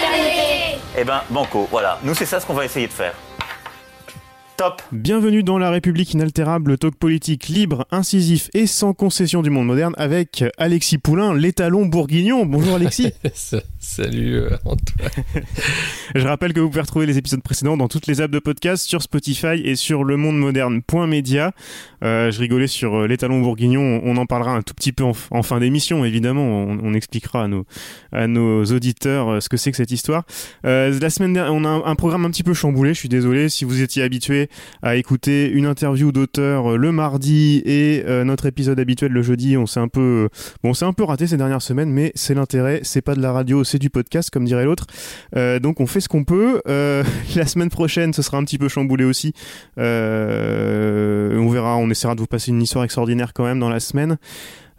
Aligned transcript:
fraternité. 0.00 0.78
Eh 0.98 1.04
ben, 1.04 1.22
banco, 1.30 1.68
voilà. 1.70 1.98
Nous, 2.02 2.14
c'est 2.14 2.26
ça 2.26 2.40
ce 2.40 2.46
qu'on 2.46 2.54
va 2.54 2.64
essayer 2.64 2.86
de 2.86 2.92
faire. 2.92 3.14
Top 4.56 4.82
Bienvenue 4.92 5.42
dans 5.42 5.56
La 5.56 5.70
République 5.70 6.12
inaltérable, 6.12 6.72
le 6.72 6.76
talk 6.76 6.94
politique 6.94 7.48
libre, 7.48 7.86
incisif 7.90 8.50
et 8.52 8.66
sans 8.66 8.92
concession 8.92 9.40
du 9.40 9.48
monde 9.48 9.66
moderne 9.66 9.94
avec 9.96 10.44
Alexis 10.58 10.98
Poulain, 10.98 11.32
l'étalon 11.32 11.86
bourguignon. 11.86 12.44
Bonjour 12.44 12.74
Alexis. 12.74 13.14
Salut 13.82 14.36
euh, 14.36 14.50
Antoine. 14.66 15.08
Je 16.14 16.26
rappelle 16.26 16.52
que 16.52 16.60
vous 16.60 16.68
pouvez 16.68 16.82
retrouver 16.82 17.06
les 17.06 17.16
épisodes 17.16 17.42
précédents 17.42 17.78
dans 17.78 17.88
toutes 17.88 18.06
les 18.06 18.20
apps 18.20 18.30
de 18.30 18.38
podcast, 18.38 18.86
sur 18.86 19.00
Spotify 19.00 19.62
et 19.64 19.74
sur 19.74 20.04
lemondemoderne.media. 20.04 21.52
Euh, 22.02 22.30
je 22.30 22.40
rigolais 22.40 22.66
sur 22.66 22.94
euh, 22.94 23.06
l'étalon 23.06 23.40
bourguignon, 23.40 24.00
on 24.02 24.16
en 24.16 24.24
parlera 24.24 24.52
un 24.52 24.62
tout 24.62 24.72
petit 24.72 24.92
peu 24.92 25.04
en, 25.04 25.42
fin 25.42 25.60
d'émission, 25.60 26.04
évidemment. 26.04 26.42
On, 26.42 26.78
on, 26.82 26.94
expliquera 26.94 27.44
à 27.44 27.48
nos, 27.48 27.66
à 28.12 28.26
nos 28.26 28.64
auditeurs 28.64 29.28
euh, 29.28 29.40
ce 29.40 29.48
que 29.48 29.56
c'est 29.56 29.70
que 29.70 29.76
cette 29.76 29.90
histoire. 29.90 30.24
La 30.64 31.10
semaine 31.10 31.34
dernière, 31.34 31.54
on 31.54 31.64
a 31.64 31.88
un, 31.88 31.94
programme 31.94 32.24
un 32.24 32.30
petit 32.30 32.42
peu 32.42 32.54
chamboulé, 32.54 32.94
je 32.94 32.98
suis 32.98 33.08
désolé. 33.08 33.48
Si 33.48 33.64
vous 33.64 33.82
étiez 33.82 34.02
habitué 34.02 34.48
à 34.82 34.96
écouter 34.96 35.50
une 35.50 35.66
interview 35.66 36.12
d'auteur 36.12 36.76
le 36.78 36.92
mardi 36.92 37.62
et 37.64 38.02
notre 38.24 38.46
épisode 38.46 38.78
habituel 38.80 39.12
le 39.12 39.22
jeudi, 39.22 39.56
on 39.56 39.66
s'est 39.66 39.80
un 39.80 39.88
peu, 39.88 40.28
bon, 40.62 40.74
c'est 40.74 40.84
un 40.84 40.92
peu 40.92 41.04
raté 41.04 41.26
ces 41.26 41.36
dernières 41.36 41.62
semaines, 41.62 41.90
mais 41.90 42.12
c'est 42.14 42.34
l'intérêt, 42.34 42.80
c'est 42.82 43.02
pas 43.02 43.14
de 43.14 43.20
la 43.20 43.32
radio, 43.32 43.64
c'est 43.70 43.78
du 43.78 43.90
podcast, 43.90 44.30
comme 44.30 44.44
dirait 44.44 44.64
l'autre. 44.64 44.86
Euh, 45.36 45.58
donc 45.58 45.80
on 45.80 45.86
fait 45.86 46.00
ce 46.00 46.08
qu'on 46.08 46.24
peut. 46.24 46.60
Euh, 46.68 47.04
la 47.36 47.46
semaine 47.46 47.70
prochaine, 47.70 48.12
ce 48.12 48.22
sera 48.22 48.38
un 48.38 48.44
petit 48.44 48.58
peu 48.58 48.68
chamboulé 48.68 49.04
aussi. 49.04 49.32
Euh, 49.78 51.38
on 51.38 51.48
verra, 51.48 51.76
on 51.76 51.88
essaiera 51.90 52.14
de 52.14 52.20
vous 52.20 52.26
passer 52.26 52.50
une 52.50 52.62
histoire 52.62 52.84
extraordinaire 52.84 53.32
quand 53.32 53.44
même 53.44 53.60
dans 53.60 53.70
la 53.70 53.80
semaine. 53.80 54.18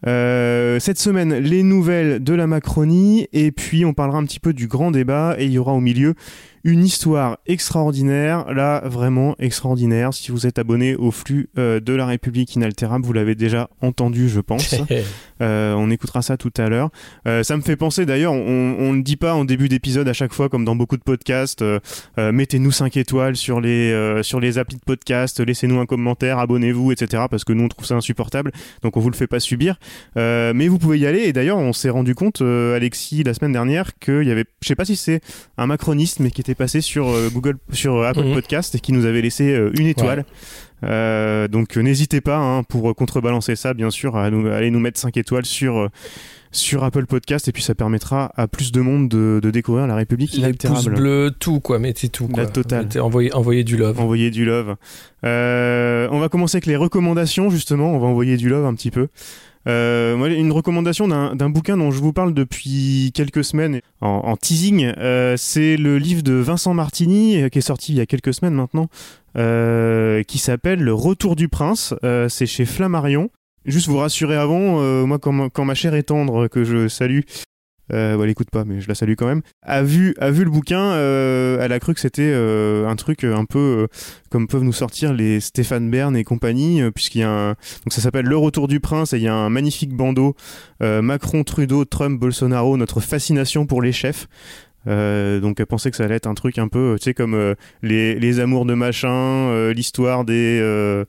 Cette 0.03 0.97
semaine, 0.97 1.35
les 1.35 1.61
nouvelles 1.61 2.23
de 2.23 2.33
la 2.33 2.47
Macronie, 2.47 3.27
et 3.33 3.51
puis 3.51 3.85
on 3.85 3.93
parlera 3.93 4.17
un 4.17 4.25
petit 4.25 4.39
peu 4.39 4.51
du 4.51 4.67
grand 4.67 4.89
débat, 4.89 5.35
et 5.37 5.45
il 5.45 5.51
y 5.51 5.59
aura 5.59 5.73
au 5.73 5.79
milieu 5.79 6.15
une 6.63 6.83
histoire 6.83 7.39
extraordinaire, 7.47 8.53
là 8.53 8.81
vraiment 8.85 9.35
extraordinaire. 9.39 10.13
Si 10.13 10.31
vous 10.31 10.45
êtes 10.45 10.59
abonné 10.59 10.95
au 10.95 11.11
flux 11.11 11.49
euh, 11.57 11.79
de 11.79 11.93
la 11.93 12.05
République 12.05 12.55
inaltérable, 12.55 13.05
vous 13.05 13.13
l'avez 13.13 13.35
déjà 13.35 13.69
entendu, 13.81 14.29
je 14.29 14.39
pense. 14.39 14.75
euh, 15.41 15.73
on 15.73 15.89
écoutera 15.89 16.21
ça 16.21 16.37
tout 16.37 16.53
à 16.57 16.69
l'heure. 16.69 16.89
Euh, 17.27 17.43
ça 17.43 17.57
me 17.57 17.61
fait 17.61 17.75
penser 17.75 18.05
d'ailleurs, 18.05 18.33
on 18.33 18.91
ne 18.91 18.95
le 18.95 19.01
dit 19.01 19.15
pas 19.15 19.33
en 19.33 19.45
début 19.45 19.69
d'épisode 19.69 20.07
à 20.07 20.13
chaque 20.13 20.33
fois, 20.33 20.49
comme 20.49 20.65
dans 20.65 20.75
beaucoup 20.75 20.97
de 20.97 21.03
podcasts. 21.03 21.63
Mettez-nous 22.17 22.71
5 22.71 22.97
étoiles 22.97 23.35
sur 23.35 23.59
les 23.61 24.21
sur 24.23 24.39
les 24.39 24.57
applis 24.57 24.77
de 24.77 24.81
podcast, 24.81 25.39
laissez-nous 25.39 25.79
un 25.79 25.85
commentaire, 25.85 26.39
abonnez-vous, 26.39 26.91
etc. 26.91 27.23
Parce 27.29 27.43
que 27.43 27.53
nous 27.53 27.63
on 27.63 27.67
trouve 27.67 27.85
ça 27.85 27.95
insupportable, 27.95 28.51
donc 28.83 28.97
on 28.97 28.99
vous 28.99 29.09
le 29.09 29.15
fait 29.15 29.27
pas 29.27 29.39
subir. 29.39 29.79
Mais 30.15 30.67
vous 30.67 30.77
pouvez 30.77 30.99
y 30.99 31.05
aller. 31.05 31.21
Et 31.21 31.33
d'ailleurs, 31.33 31.57
on 31.57 31.73
s'est 31.73 31.89
rendu 31.89 32.15
compte, 32.15 32.41
Alexis, 32.41 33.23
la 33.23 33.33
semaine 33.33 33.53
dernière, 33.53 33.97
qu'il 33.99 34.23
y 34.23 34.31
avait, 34.31 34.45
je 34.61 34.67
sais 34.67 34.75
pas 34.75 34.85
si 34.85 34.95
c'est 34.95 35.21
un 35.57 35.67
macroniste, 35.67 36.19
mais 36.19 36.31
qui 36.31 36.41
était 36.41 36.50
passé 36.55 36.81
sur 36.81 37.09
euh, 37.09 37.29
Google, 37.33 37.57
sur 37.71 37.95
euh, 37.95 38.07
Apple 38.07 38.23
Mhm. 38.25 38.33
Podcast 38.33 38.75
et 38.75 38.79
qui 38.79 38.91
nous 38.93 39.05
avait 39.05 39.21
laissé 39.21 39.51
euh, 39.53 39.71
une 39.79 39.87
étoile. 39.87 40.25
Euh, 40.83 41.47
donc 41.47 41.77
n'hésitez 41.77 42.21
pas 42.21 42.37
hein, 42.37 42.63
pour 42.63 42.95
contrebalancer 42.95 43.55
ça, 43.55 43.73
bien 43.73 43.91
sûr, 43.91 44.15
à, 44.17 44.31
nous, 44.31 44.47
à 44.47 44.55
aller 44.55 44.71
nous 44.71 44.79
mettre 44.79 44.99
5 44.99 45.15
étoiles 45.17 45.45
sur 45.45 45.77
euh, 45.77 45.87
sur 46.53 46.83
Apple 46.83 47.05
Podcast 47.05 47.47
et 47.47 47.53
puis 47.53 47.63
ça 47.63 47.75
permettra 47.75 48.31
à 48.35 48.45
plus 48.47 48.73
de 48.73 48.81
monde 48.81 49.07
de, 49.07 49.39
de 49.41 49.51
découvrir 49.51 49.87
la 49.87 49.95
République 49.95 50.33
Les 50.33 50.51
pouces 50.51 50.85
bleus, 50.87 51.31
tout 51.39 51.61
quoi, 51.61 51.79
mettez 51.79 52.09
tout 52.09 52.27
quoi. 52.27 52.43
La 52.43 52.49
totale. 52.49 52.85
Mettez- 52.87 52.99
envoyez, 52.99 53.33
envoyez 53.33 53.63
du 53.63 53.77
love. 53.77 53.97
Envoyer 54.01 54.31
du 54.31 54.43
love. 54.43 54.75
Euh, 55.23 56.07
on 56.11 56.19
va 56.19 56.27
commencer 56.27 56.57
avec 56.57 56.65
les 56.65 56.75
recommandations, 56.75 57.49
justement. 57.49 57.93
On 57.95 57.99
va 57.99 58.07
envoyer 58.07 58.35
du 58.35 58.49
love 58.49 58.65
un 58.65 58.73
petit 58.73 58.91
peu. 58.91 59.07
Euh, 59.67 60.15
une 60.27 60.51
recommandation 60.51 61.07
d'un 61.07 61.35
d'un 61.35 61.49
bouquin 61.49 61.77
dont 61.77 61.91
je 61.91 61.99
vous 61.99 62.13
parle 62.13 62.33
depuis 62.33 63.11
quelques 63.13 63.43
semaines 63.43 63.81
en, 64.01 64.07
en 64.25 64.35
teasing. 64.37 64.91
Euh, 64.97 65.35
c'est 65.37 65.77
le 65.77 65.97
livre 65.99 66.23
de 66.23 66.33
Vincent 66.33 66.73
Martini 66.73 67.41
euh, 67.41 67.49
qui 67.49 67.59
est 67.59 67.61
sorti 67.61 67.91
il 67.93 67.97
y 67.97 68.01
a 68.01 68.05
quelques 68.07 68.33
semaines 68.33 68.55
maintenant, 68.55 68.87
euh, 69.37 70.23
qui 70.23 70.37
s'appelle 70.37 70.79
Le 70.81 70.93
Retour 70.93 71.35
du 71.35 71.47
Prince. 71.47 71.93
Euh, 72.03 72.27
c'est 72.29 72.45
chez 72.45 72.65
Flammarion. 72.65 73.29
Juste 73.65 73.87
vous 73.87 73.97
rassurer 73.97 74.35
avant, 74.35 74.81
euh, 74.81 75.05
moi 75.05 75.19
quand, 75.19 75.31
ma- 75.31 75.49
quand 75.49 75.65
ma 75.65 75.75
chère 75.75 75.93
est 75.93 76.03
tendre, 76.03 76.47
que 76.47 76.63
je 76.63 76.87
salue, 76.87 77.19
euh, 77.93 78.15
bon, 78.15 78.23
elle 78.23 78.29
écoute 78.29 78.49
pas, 78.49 78.63
mais 78.65 78.79
je 78.79 78.87
la 78.87 78.95
salue 78.95 79.13
quand 79.17 79.25
même, 79.25 79.41
a 79.63 79.83
vu, 79.83 80.15
a 80.19 80.31
vu 80.31 80.43
le 80.43 80.49
bouquin, 80.49 80.81
euh, 80.81 81.57
elle 81.61 81.71
a 81.71 81.79
cru 81.79 81.93
que 81.93 81.99
c'était 81.99 82.31
euh, 82.33 82.87
un 82.87 82.95
truc 82.95 83.23
un 83.23 83.45
peu 83.45 83.87
comme 84.29 84.47
peuvent 84.47 84.63
nous 84.63 84.73
sortir 84.73 85.13
les 85.13 85.39
Stéphane 85.39 85.89
Bern 85.89 86.15
et 86.15 86.23
compagnie, 86.23 86.81
puisqu'il 86.93 87.19
y 87.19 87.23
a 87.23 87.29
un... 87.29 87.49
Donc 87.49 87.91
ça 87.91 88.01
s'appelle 88.01 88.25
Le 88.25 88.37
Retour 88.37 88.67
du 88.67 88.79
Prince 88.79 89.13
et 89.13 89.17
il 89.17 89.23
y 89.23 89.27
a 89.27 89.35
un 89.35 89.49
magnifique 89.49 89.93
bandeau 89.93 90.35
Macron, 90.79 91.43
Trudeau, 91.43 91.85
Trump, 91.85 92.19
Bolsonaro, 92.19 92.77
notre 92.77 93.01
fascination 93.01 93.65
pour 93.65 93.81
les 93.81 93.91
chefs. 93.91 94.27
Donc 94.85 95.59
elle 95.59 95.65
pensait 95.65 95.91
que 95.91 95.97
ça 95.97 96.05
allait 96.05 96.15
être 96.15 96.27
un 96.27 96.33
truc 96.33 96.57
un 96.57 96.69
peu, 96.69 96.95
tu 96.97 97.05
sais, 97.05 97.13
comme 97.13 97.55
les, 97.81 98.15
les 98.15 98.39
amours 98.39 98.65
de 98.65 98.73
machin, 98.73 99.71
l'histoire 99.73 100.23
des... 100.23 101.05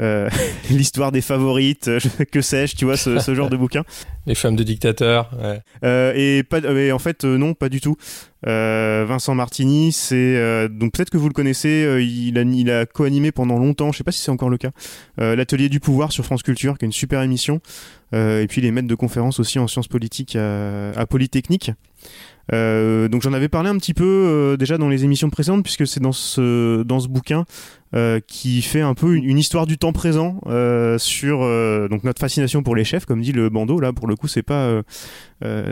euh, 0.00 0.28
l'histoire 0.70 1.12
des 1.12 1.20
favorites, 1.20 1.88
euh, 1.88 2.00
que 2.32 2.40
sais-je, 2.40 2.76
tu 2.76 2.84
vois, 2.84 2.96
ce, 2.96 3.18
ce 3.18 3.34
genre 3.34 3.50
de 3.50 3.56
bouquin. 3.56 3.84
Les 4.26 4.34
femmes 4.34 4.56
de 4.56 4.62
dictateurs. 4.62 5.30
Ouais. 5.40 5.60
Euh, 5.84 6.12
et 6.14 6.42
pas, 6.42 6.60
mais 6.60 6.92
en 6.92 6.98
fait, 6.98 7.24
non, 7.24 7.54
pas 7.54 7.68
du 7.68 7.80
tout. 7.80 7.96
Euh, 8.46 9.04
Vincent 9.06 9.34
Martini, 9.34 9.92
c'est 9.92 10.68
donc 10.68 10.92
peut-être 10.92 11.10
que 11.10 11.18
vous 11.18 11.28
le 11.28 11.34
connaissez. 11.34 11.86
il 12.00 12.38
a, 12.38 12.42
il 12.42 12.70
a 12.70 12.86
co-animé 12.86 13.32
pendant 13.32 13.58
longtemps. 13.58 13.92
Je 13.92 13.98
sais 13.98 14.04
pas 14.04 14.12
si 14.12 14.20
c'est 14.20 14.30
encore 14.30 14.50
le 14.50 14.58
cas. 14.58 14.70
L'atelier 15.18 15.68
du 15.68 15.80
pouvoir 15.80 16.12
sur 16.12 16.24
France 16.24 16.42
Culture, 16.42 16.78
qui 16.78 16.84
est 16.84 16.86
une 16.86 16.92
super 16.92 17.22
émission. 17.22 17.60
Et 18.12 18.46
puis 18.48 18.60
les 18.60 18.70
maîtres 18.70 18.88
de 18.88 18.94
conférences 18.94 19.40
aussi 19.40 19.58
en 19.58 19.66
sciences 19.66 19.88
politiques 19.88 20.36
à, 20.36 20.90
à 20.90 21.06
Polytechnique. 21.06 21.72
Euh, 22.52 23.08
donc 23.08 23.22
j'en 23.22 23.32
avais 23.32 23.48
parlé 23.48 23.70
un 23.70 23.76
petit 23.76 23.94
peu 23.94 24.04
euh, 24.04 24.56
déjà 24.56 24.76
dans 24.76 24.88
les 24.88 25.04
émissions 25.04 25.30
précédentes 25.30 25.62
puisque 25.62 25.86
c'est 25.86 26.00
dans 26.00 26.12
ce 26.12 26.82
dans 26.82 26.98
ce 26.98 27.06
bouquin 27.06 27.44
euh, 27.94 28.20
qui 28.26 28.62
fait 28.62 28.80
un 28.80 28.94
peu 28.94 29.14
une, 29.14 29.38
histoire 29.38 29.66
du 29.66 29.78
temps 29.78 29.92
présent 29.92 30.40
sur 30.98 31.40
donc 31.88 32.04
notre 32.04 32.20
fascination 32.20 32.62
pour 32.62 32.74
les 32.74 32.84
chefs 32.84 33.06
comme 33.06 33.20
dit 33.20 33.32
le 33.32 33.48
bandeau 33.48 33.80
là 33.80 33.92
pour 33.92 34.08
le 34.08 34.16
coup 34.16 34.28
c'est 34.28 34.42
pas 34.42 34.82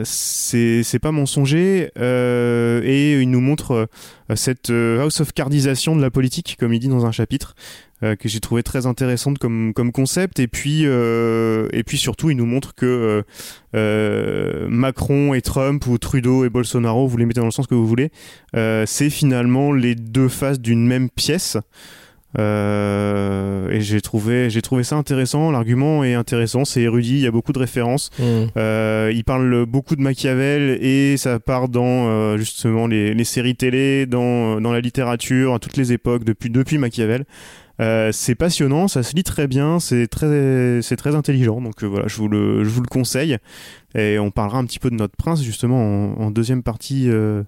c'est 0.04 0.98
pas 1.00 1.12
mensonger 1.12 1.90
et 1.96 3.20
il 3.20 3.30
nous 3.30 3.40
montre 3.40 3.88
cette 4.34 4.70
house 4.70 5.20
of 5.20 5.32
cardisation 5.32 5.96
de 5.96 6.02
la 6.02 6.10
politique 6.10 6.56
comme 6.58 6.72
il 6.72 6.78
dit 6.78 6.88
dans 6.88 7.06
un 7.06 7.12
chapitre 7.12 7.54
euh, 8.02 8.16
que 8.16 8.28
j'ai 8.30 8.40
trouvé 8.40 8.62
très 8.62 8.86
intéressante 8.86 9.38
comme 9.38 9.74
comme 9.74 9.92
concept 9.92 10.40
et 10.40 10.48
puis 10.48 10.82
euh, 10.84 11.68
et 11.72 11.82
puis 11.82 11.98
surtout 11.98 12.30
il 12.30 12.36
nous 12.36 12.46
montre 12.46 12.74
que 12.74 13.22
euh, 13.74 14.66
Macron 14.70 15.34
et 15.34 15.42
Trump 15.42 15.86
ou 15.86 15.98
Trudeau 15.98 16.44
et 16.44 16.48
Bolsonaro 16.48 17.06
vous 17.06 17.16
les 17.18 17.26
mettez 17.26 17.40
dans 17.40 17.46
le 17.46 17.52
sens 17.52 17.66
que 17.66 17.74
vous 17.74 17.86
voulez 17.86 18.10
c'est 18.54 19.10
finalement 19.10 19.72
les 19.72 19.94
deux 19.94 20.28
faces 20.28 20.60
d'une 20.60 20.86
même 20.86 21.10
pièce 21.10 21.58
et 22.38 23.80
j'ai 23.80 24.00
trouvé 24.00 24.50
j'ai 24.50 24.62
trouvé 24.62 24.82
ça 24.84 24.96
intéressant 24.96 25.50
l'argument 25.50 26.04
est 26.04 26.14
intéressant 26.14 26.64
c'est 26.64 26.82
érudit 26.82 27.14
il 27.14 27.20
y 27.20 27.26
a 27.26 27.30
beaucoup 27.32 27.52
de 27.52 27.58
références 27.58 28.10
Mm. 28.18 28.22
euh, 28.56 29.12
il 29.14 29.24
parle 29.24 29.66
beaucoup 29.66 29.96
de 29.96 30.02
Machiavel 30.02 30.78
et 30.82 31.16
ça 31.16 31.38
part 31.38 31.68
dans 31.68 32.36
justement 32.36 32.86
les, 32.86 33.14
les 33.14 33.24
séries 33.24 33.56
télé, 33.56 34.06
dans, 34.06 34.60
dans 34.60 34.72
la 34.72 34.80
littérature, 34.80 35.54
à 35.54 35.58
toutes 35.58 35.76
les 35.76 35.92
époques, 35.92 36.24
depuis, 36.24 36.50
depuis 36.50 36.78
Machiavel. 36.78 37.24
Euh, 37.80 38.12
c'est 38.12 38.34
passionnant, 38.34 38.88
ça 38.88 39.02
se 39.02 39.16
lit 39.16 39.24
très 39.24 39.46
bien, 39.48 39.80
c'est 39.80 40.06
très, 40.06 40.80
c'est 40.82 40.96
très 40.96 41.14
intelligent, 41.14 41.60
donc 41.62 41.82
euh, 41.82 41.86
voilà, 41.86 42.08
je 42.08 42.16
vous, 42.18 42.28
le, 42.28 42.62
je 42.62 42.68
vous 42.68 42.82
le 42.82 42.88
conseille. 42.88 43.38
Et 43.94 44.18
on 44.18 44.30
parlera 44.30 44.58
un 44.58 44.64
petit 44.66 44.78
peu 44.78 44.90
de 44.90 44.96
notre 44.96 45.16
prince 45.16 45.42
justement 45.42 45.78
en, 46.18 46.20
en 46.26 46.30
deuxième 46.30 46.62
partie 46.62 47.08
euh, 47.08 47.42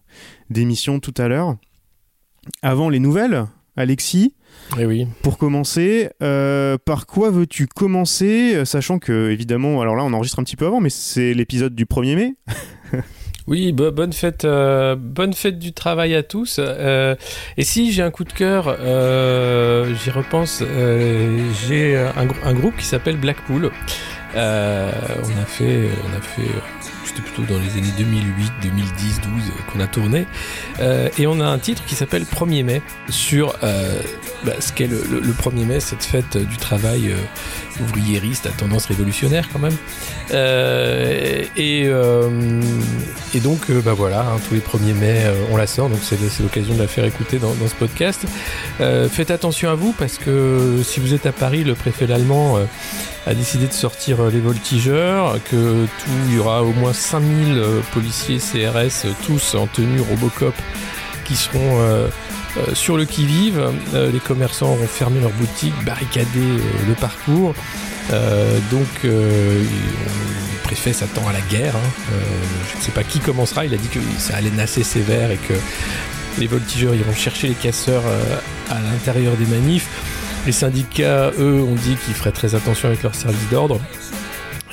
d'émission 0.49 1.01
tout 1.01 1.15
à 1.19 1.29
l'heure. 1.29 1.57
Avant 2.63 2.89
les 2.89 2.99
nouvelles, 2.99 3.45
Alexis, 3.77 4.35
Eh 4.79 4.87
oui. 4.87 5.07
pour 5.23 5.37
commencer, 5.39 6.09
euh, 6.23 6.77
par 6.83 7.07
quoi 7.07 7.31
veux-tu 7.31 7.67
commencer, 7.67 8.65
sachant 8.65 8.99
que 8.99 9.31
évidemment, 9.31 9.81
alors 9.83 9.97
là 9.97 10.03
on 10.05 10.13
enregistre 10.13 10.39
un 10.41 10.45
petit 10.45 10.57
peu 10.57 10.67
avant, 10.67 10.81
mais 10.81 10.91
c'est 10.91 11.35
l'épisode 11.35 11.75
du 11.75 11.85
1er 11.85 12.17
mai. 12.17 12.35
Oui, 13.49 13.73
bo- 13.73 13.91
bonne 13.91 14.13
fête, 14.13 14.45
euh, 14.45 14.95
bonne 14.97 15.33
fête 15.35 15.59
du 15.59 15.73
travail 15.73 16.15
à 16.15 16.23
tous. 16.23 16.57
Euh, 16.61 17.17
et 17.57 17.65
si 17.65 17.91
j'ai 17.93 18.03
un 18.03 18.11
coup 18.13 18.25
de 18.25 18.33
cœur, 18.33 18.77
euh, 18.81 19.93
j'y 20.03 20.11
repense. 20.11 20.63
j'ai 21.69 21.97
un, 21.97 22.27
grou- 22.27 22.39
un 22.45 22.55
groupe 22.55 22.77
qui 22.77 22.87
s'appelle 22.87 23.17
Blackpool. 23.17 23.71
On 24.35 24.39
a 24.39 25.45
fait, 25.47 25.89
on 26.05 26.17
a 26.17 26.21
fait 26.21 26.49
c'était 27.05 27.23
plutôt 27.23 27.43
dans 27.43 27.59
les 27.59 27.73
années 27.79 27.93
2008, 27.99 28.53
2010, 28.63 29.21
12 29.21 29.31
qu'on 29.73 29.81
a 29.81 29.87
tourné. 29.87 30.27
Euh, 30.81 31.09
et 31.19 31.27
on 31.27 31.41
a 31.41 31.47
un 31.47 31.59
titre 31.59 31.85
qui 31.85 31.95
s'appelle 31.95 32.25
1er 32.25 32.65
mai 32.65 32.83
sur 33.09 33.55
euh, 33.63 34.01
bah, 34.45 34.53
ce 34.61 34.73
qu'est 34.73 34.87
le, 34.87 35.03
1er 35.33 35.67
mai, 35.67 35.81
cette 35.81 36.05
fête 36.05 36.37
du 36.37 36.57
travail 36.57 37.11
euh, 37.11 37.83
ouvriériste 37.83 38.47
à 38.47 38.51
tendance 38.51 38.87
révolutionnaire 38.87 39.49
quand 39.53 39.59
même. 39.59 39.77
Et, 40.31 41.49
et, 43.35 43.41
donc, 43.41 43.71
bah 43.71 43.93
voilà, 43.93 44.21
hein, 44.21 44.41
tous 44.49 44.55
les 44.55 44.61
1er 44.61 44.95
mai, 44.95 45.25
on 45.51 45.57
la 45.57 45.67
sort, 45.67 45.89
donc 45.89 45.99
c'est 46.03 46.19
l'occasion 46.41 46.75
de 46.75 46.81
la 46.81 46.87
faire 46.87 47.05
écouter 47.05 47.39
dans, 47.39 47.53
dans 47.55 47.69
ce 47.69 47.75
podcast. 47.75 48.25
faites 48.79 49.31
attention 49.31 49.71
à 49.71 49.75
vous 49.75 49.93
parce 49.93 50.19
que 50.19 50.81
si 50.85 51.01
vous 51.01 51.15
êtes 51.15 51.27
à 51.27 51.33
Paris, 51.33 51.65
le 51.65 51.75
préfet 51.75 52.07
l'allemand 52.07 52.59
a 53.27 53.35
décidé 53.35 53.67
de 53.67 53.73
sortir 53.73 54.25
les 54.31 54.41
voltigeurs, 54.41 55.39
que 55.45 55.85
tout, 55.85 56.11
il 56.29 56.35
y 56.35 56.39
aura 56.39 56.63
au 56.63 56.73
moins 56.73 56.93
5000 56.93 57.57
euh, 57.57 57.81
policiers 57.93 58.39
CRS, 58.39 59.07
euh, 59.07 59.13
tous 59.25 59.55
en 59.55 59.67
tenue 59.67 60.01
Robocop, 60.01 60.55
qui 61.25 61.37
seront 61.37 61.81
euh, 61.81 62.09
sur 62.75 62.97
le 62.97 63.07
qui-vive. 63.07 63.63
les 63.95 64.19
commerçants 64.19 64.73
auront 64.73 64.87
fermé 64.87 65.21
leurs 65.21 65.31
boutiques, 65.31 65.75
barricadé 65.87 66.43
le 66.87 66.93
parcours. 66.93 67.55
donc 68.71 68.89
le 69.05 69.65
préfet 70.63 70.93
s'attend 70.93 71.27
à 71.27 71.33
la 71.33 71.41
guerre. 71.41 71.75
Hein. 71.75 72.15
je 72.71 72.77
ne 72.77 72.83
sais 72.83 72.93
pas 72.93 73.05
qui 73.05 73.21
commencera. 73.21 73.65
Il 73.65 73.73
a 73.73 73.79
dit 73.79 73.89
que 73.89 74.01
ça 74.19 74.37
allait 74.37 74.51
assez 74.61 74.83
sévère 74.83 75.31
et 75.31 75.39
que 75.39 75.55
les 76.39 76.47
voltigeurs 76.47 76.95
iront 76.95 77.15
chercher 77.15 77.49
les 77.49 77.55
casseurs 77.55 78.05
à 78.69 78.81
l'intérieur 78.81 79.35
des 79.37 79.47
manifs. 79.47 79.89
Les 80.47 80.53
syndicats, 80.53 81.31
eux, 81.39 81.61
ont 81.63 81.75
dit 81.75 81.97
qu'ils 82.05 82.15
feraient 82.15 82.33
très 82.33 82.55
attention 82.55 82.89
avec 82.89 83.03
leur 83.03 83.15
service 83.15 83.49
d'ordre. 83.51 83.81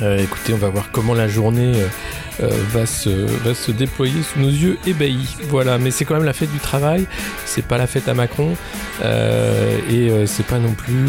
Euh, 0.01 0.17
écoutez, 0.17 0.53
on 0.53 0.57
va 0.57 0.69
voir 0.69 0.91
comment 0.91 1.13
la 1.13 1.27
journée 1.27 1.73
euh, 1.75 1.87
euh, 2.41 2.49
va, 2.71 2.85
se, 2.85 3.71
déployer 3.71 4.23
sous 4.23 4.39
nos 4.39 4.49
yeux 4.49 4.77
ébahis. 4.87 5.35
Voilà, 5.43 5.77
mais 5.77 5.91
c'est 5.91 6.05
quand 6.05 6.15
même 6.15 6.23
la 6.23 6.33
fête 6.33 6.51
du 6.51 6.59
travail, 6.59 7.05
c'est 7.45 7.65
pas 7.65 7.77
la 7.77 7.85
fête 7.85 8.07
à 8.07 8.13
Macron, 8.13 8.55
et 9.03 10.09
c'est 10.25 10.45
pas 10.45 10.59
non 10.59 10.73
plus 10.73 11.05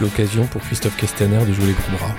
l'occasion 0.00 0.44
pour 0.46 0.62
Christophe 0.62 0.96
Castaner 0.96 1.44
de 1.46 1.52
jouer 1.52 1.66
les 1.66 1.72
gros 1.72 1.96
bras. 1.98 2.14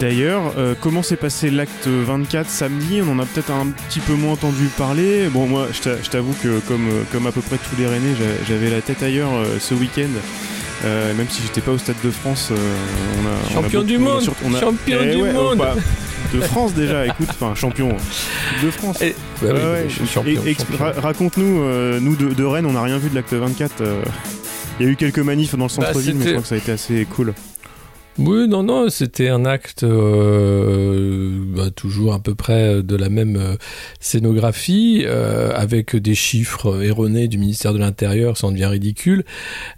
D'ailleurs, 0.00 0.52
comment 0.80 1.02
s'est 1.02 1.16
passé 1.16 1.50
l'acte 1.50 1.86
24 1.86 2.48
samedi? 2.48 3.00
On 3.02 3.12
en 3.12 3.18
a 3.18 3.26
peut-être 3.26 3.50
un 3.50 3.68
petit 3.88 4.00
peu 4.00 4.14
moins 4.14 4.32
entendu 4.32 4.66
parler. 4.76 5.28
Bon, 5.28 5.46
moi, 5.46 5.68
je 5.72 6.10
t'avoue 6.10 6.34
que 6.42 6.58
comme, 6.68 6.88
comme 7.12 7.26
à 7.26 7.32
peu 7.32 7.40
près 7.40 7.56
tous 7.56 7.76
les 7.78 7.86
Rennais, 7.86 8.14
j'avais 8.48 8.70
la 8.70 8.82
tête 8.82 9.02
ailleurs 9.02 9.30
ce 9.58 9.74
week-end. 9.74 10.10
Euh, 10.84 11.14
même 11.14 11.26
si 11.28 11.42
j'étais 11.42 11.60
pas 11.60 11.72
au 11.72 11.78
Stade 11.78 11.96
de 12.04 12.10
France, 12.10 12.50
euh, 12.52 12.54
on 13.18 13.26
a 13.26 13.54
champion 13.54 13.82
du 13.82 13.98
monde, 13.98 14.22
champion 14.22 15.02
du 15.04 15.32
monde. 15.32 15.62
de 16.34 16.40
France 16.40 16.74
déjà, 16.74 17.06
écoute, 17.06 17.28
enfin 17.30 17.54
champion 17.54 17.88
de 18.62 18.70
France. 18.70 18.98
Raconte-nous, 20.96 21.62
euh, 21.62 21.98
nous 22.00 22.14
de, 22.14 22.44
Rennes, 22.44 22.66
on 22.66 22.72
n'a 22.72 22.82
rien 22.82 22.98
vu 22.98 23.08
de 23.08 23.14
l'acte 23.14 23.32
24. 23.32 23.82
Il 24.78 24.86
y 24.86 24.88
a 24.88 24.92
eu 24.92 24.96
quelques 24.96 25.20
manifs 25.20 25.56
dans 25.56 25.64
le 25.64 25.68
bah, 25.68 25.86
centre-ville, 25.86 26.16
mais 26.16 26.24
je 26.24 26.30
crois 26.30 26.42
que 26.42 26.48
ça 26.48 26.54
a 26.56 26.58
été 26.58 26.72
assez 26.72 27.06
cool. 27.06 27.32
Oui, 28.18 28.48
non, 28.48 28.62
non, 28.62 28.88
c'était 28.88 29.28
un 29.28 29.44
acte 29.44 29.82
euh, 29.82 31.38
bah, 31.54 31.70
toujours 31.70 32.14
à 32.14 32.18
peu 32.18 32.34
près 32.34 32.82
de 32.82 32.96
la 32.96 33.10
même 33.10 33.36
euh, 33.36 33.56
scénographie, 34.00 35.02
euh, 35.04 35.52
avec 35.54 35.94
des 35.96 36.14
chiffres 36.14 36.82
erronés 36.82 37.28
du 37.28 37.36
ministère 37.36 37.74
de 37.74 37.78
l'Intérieur, 37.78 38.38
ça 38.38 38.46
en 38.46 38.52
devient 38.52 38.66
ridicule. 38.66 39.24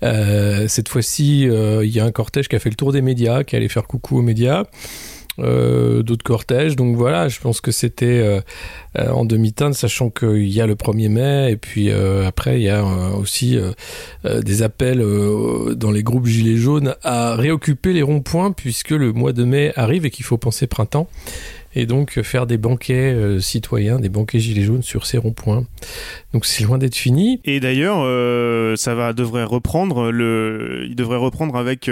cette 0.00 0.88
fois-ci, 0.88 1.48
il 1.48 1.90
y 1.90 1.98
a 1.98 2.04
un 2.04 2.12
cortège 2.12 2.48
qui 2.48 2.54
a 2.54 2.60
fait 2.60 2.70
le 2.70 2.76
tour 2.76 2.92
des 2.92 3.02
médias, 3.02 3.42
qui 3.42 3.56
allait 3.56 3.68
faire 3.68 3.88
coucou 3.88 4.18
aux 4.18 4.22
médias. 4.22 4.64
Euh, 5.40 6.02
d'autres 6.02 6.24
cortèges. 6.24 6.74
Donc 6.74 6.96
voilà, 6.96 7.28
je 7.28 7.38
pense 7.38 7.60
que 7.60 7.70
c'était 7.70 8.06
euh, 8.06 8.40
euh, 8.98 9.08
en 9.10 9.24
demi-teinte, 9.24 9.74
sachant 9.74 10.10
qu'il 10.10 10.48
y 10.48 10.60
a 10.60 10.66
le 10.66 10.74
1er 10.74 11.08
mai, 11.08 11.52
et 11.52 11.56
puis 11.56 11.92
après, 11.92 12.58
il 12.58 12.64
y 12.64 12.68
a 12.68 12.84
aussi 13.16 13.56
des 14.24 14.62
appels 14.62 15.04
dans 15.76 15.90
les 15.90 16.02
groupes 16.02 16.26
Gilets 16.26 16.56
jaunes 16.56 16.94
à 17.02 17.36
réoccuper 17.36 17.92
les 17.92 18.02
ronds-points, 18.02 18.52
puisque 18.52 18.90
le 18.90 19.12
mois 19.12 19.32
de 19.32 19.44
mai 19.44 19.72
arrive 19.76 20.06
et 20.06 20.10
qu'il 20.10 20.24
faut 20.24 20.38
penser 20.38 20.66
printemps 20.66 21.08
et 21.74 21.86
donc 21.86 22.22
faire 22.22 22.46
des 22.46 22.58
banquets 22.58 23.38
citoyens, 23.40 23.98
des 23.98 24.08
banquets 24.08 24.40
gilets 24.40 24.62
jaunes 24.62 24.82
sur 24.82 25.06
ces 25.06 25.18
ronds-points. 25.18 25.64
Donc 26.32 26.46
c'est 26.46 26.64
loin 26.64 26.78
d'être 26.78 26.96
fini. 26.96 27.40
Et 27.44 27.60
d'ailleurs, 27.60 27.98
ça 28.78 28.94
va 28.94 29.12
devrait 29.12 29.44
reprendre 29.44 30.10
le, 30.10 30.86
il 30.88 30.96
devrait 30.96 31.18
reprendre 31.18 31.56
avec 31.56 31.90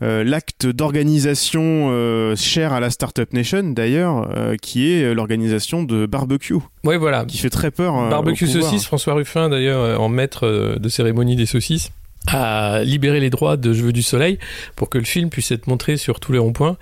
euh, 0.00 0.22
l'acte 0.22 0.66
d'organisation 0.66 1.88
euh, 1.90 2.36
cher 2.36 2.72
à 2.72 2.78
la 2.78 2.90
Startup 2.90 3.32
Nation 3.32 3.70
d'ailleurs, 3.70 4.30
euh, 4.36 4.54
qui 4.60 4.92
est 4.92 5.12
l'organisation 5.12 5.82
de 5.82 6.06
barbecue. 6.06 6.54
Oui, 6.84 6.96
voilà. 6.96 7.24
Qui 7.24 7.38
fait 7.38 7.50
très 7.50 7.72
peur. 7.72 8.08
barbecue 8.08 8.46
saucisse, 8.46 8.84
François 8.84 9.14
Ruffin 9.14 9.48
d'ailleurs 9.48 10.00
en 10.00 10.08
maître 10.08 10.78
de 10.78 10.88
cérémonie 10.88 11.36
des 11.36 11.46
saucisses 11.46 11.90
à 12.30 12.82
libérer 12.84 13.20
les 13.20 13.30
droits 13.30 13.56
de 13.56 13.72
Je 13.72 13.82
veux 13.82 13.92
du 13.92 14.02
soleil 14.02 14.38
pour 14.76 14.90
que 14.90 14.98
le 14.98 15.04
film 15.04 15.30
puisse 15.30 15.50
être 15.50 15.66
montré 15.66 15.96
sur 15.96 16.20
tous 16.20 16.32
les 16.32 16.38
ronds-points 16.38 16.76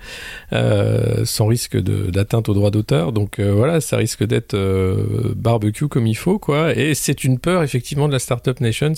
euh, 0.53 1.25
sans 1.25 1.47
risque 1.47 1.77
d'atteinte 1.77 2.49
aux 2.49 2.53
droits 2.53 2.71
d'auteur. 2.71 3.13
Donc 3.13 3.39
euh, 3.39 3.53
voilà, 3.53 3.79
ça 3.79 3.97
risque 3.97 4.25
d'être 4.25 4.53
euh, 4.53 5.33
barbecue 5.35 5.87
comme 5.87 6.07
il 6.07 6.15
faut, 6.15 6.37
quoi. 6.37 6.75
Et 6.75 6.93
c'est 6.95 7.23
une 7.23 7.39
peur 7.39 7.63
effectivement 7.63 8.07
de 8.07 8.13
la 8.13 8.19
Startup 8.19 8.59
Nation, 8.59 8.93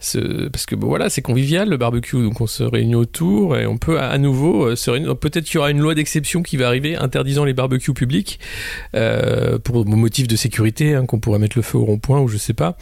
parce 0.00 0.66
que 0.66 0.74
bon, 0.74 0.88
voilà, 0.88 1.08
c'est 1.08 1.22
convivial 1.22 1.68
le 1.68 1.76
barbecue, 1.76 2.22
donc 2.22 2.40
on 2.40 2.46
se 2.46 2.62
réunit 2.62 2.96
autour 2.96 3.56
et 3.56 3.66
on 3.66 3.78
peut 3.78 4.00
à, 4.00 4.18
nouveau 4.18 4.74
se 4.74 4.90
réunir. 4.90 5.16
Peut-être 5.16 5.44
qu'il 5.44 5.56
y 5.56 5.58
aura 5.58 5.70
une 5.70 5.80
loi 5.80 5.94
d'exception 5.94 6.42
qui 6.42 6.56
va 6.56 6.66
arriver 6.66 6.96
interdisant 6.96 7.44
les 7.44 7.54
barbecues 7.54 7.94
publics 7.94 8.40
pour 9.64 9.86
motif 9.86 10.26
de 10.26 10.36
sécurité, 10.36 10.94
hein, 10.94 11.06
qu'on 11.06 11.20
pourrait 11.20 11.38
mettre 11.38 11.56
le 11.56 11.62
feu 11.62 11.78
au 11.78 11.84
rond-point 11.84 12.20
ou 12.20 12.28
je 12.28 12.38
sais 12.38 12.54
pas. 12.54 12.76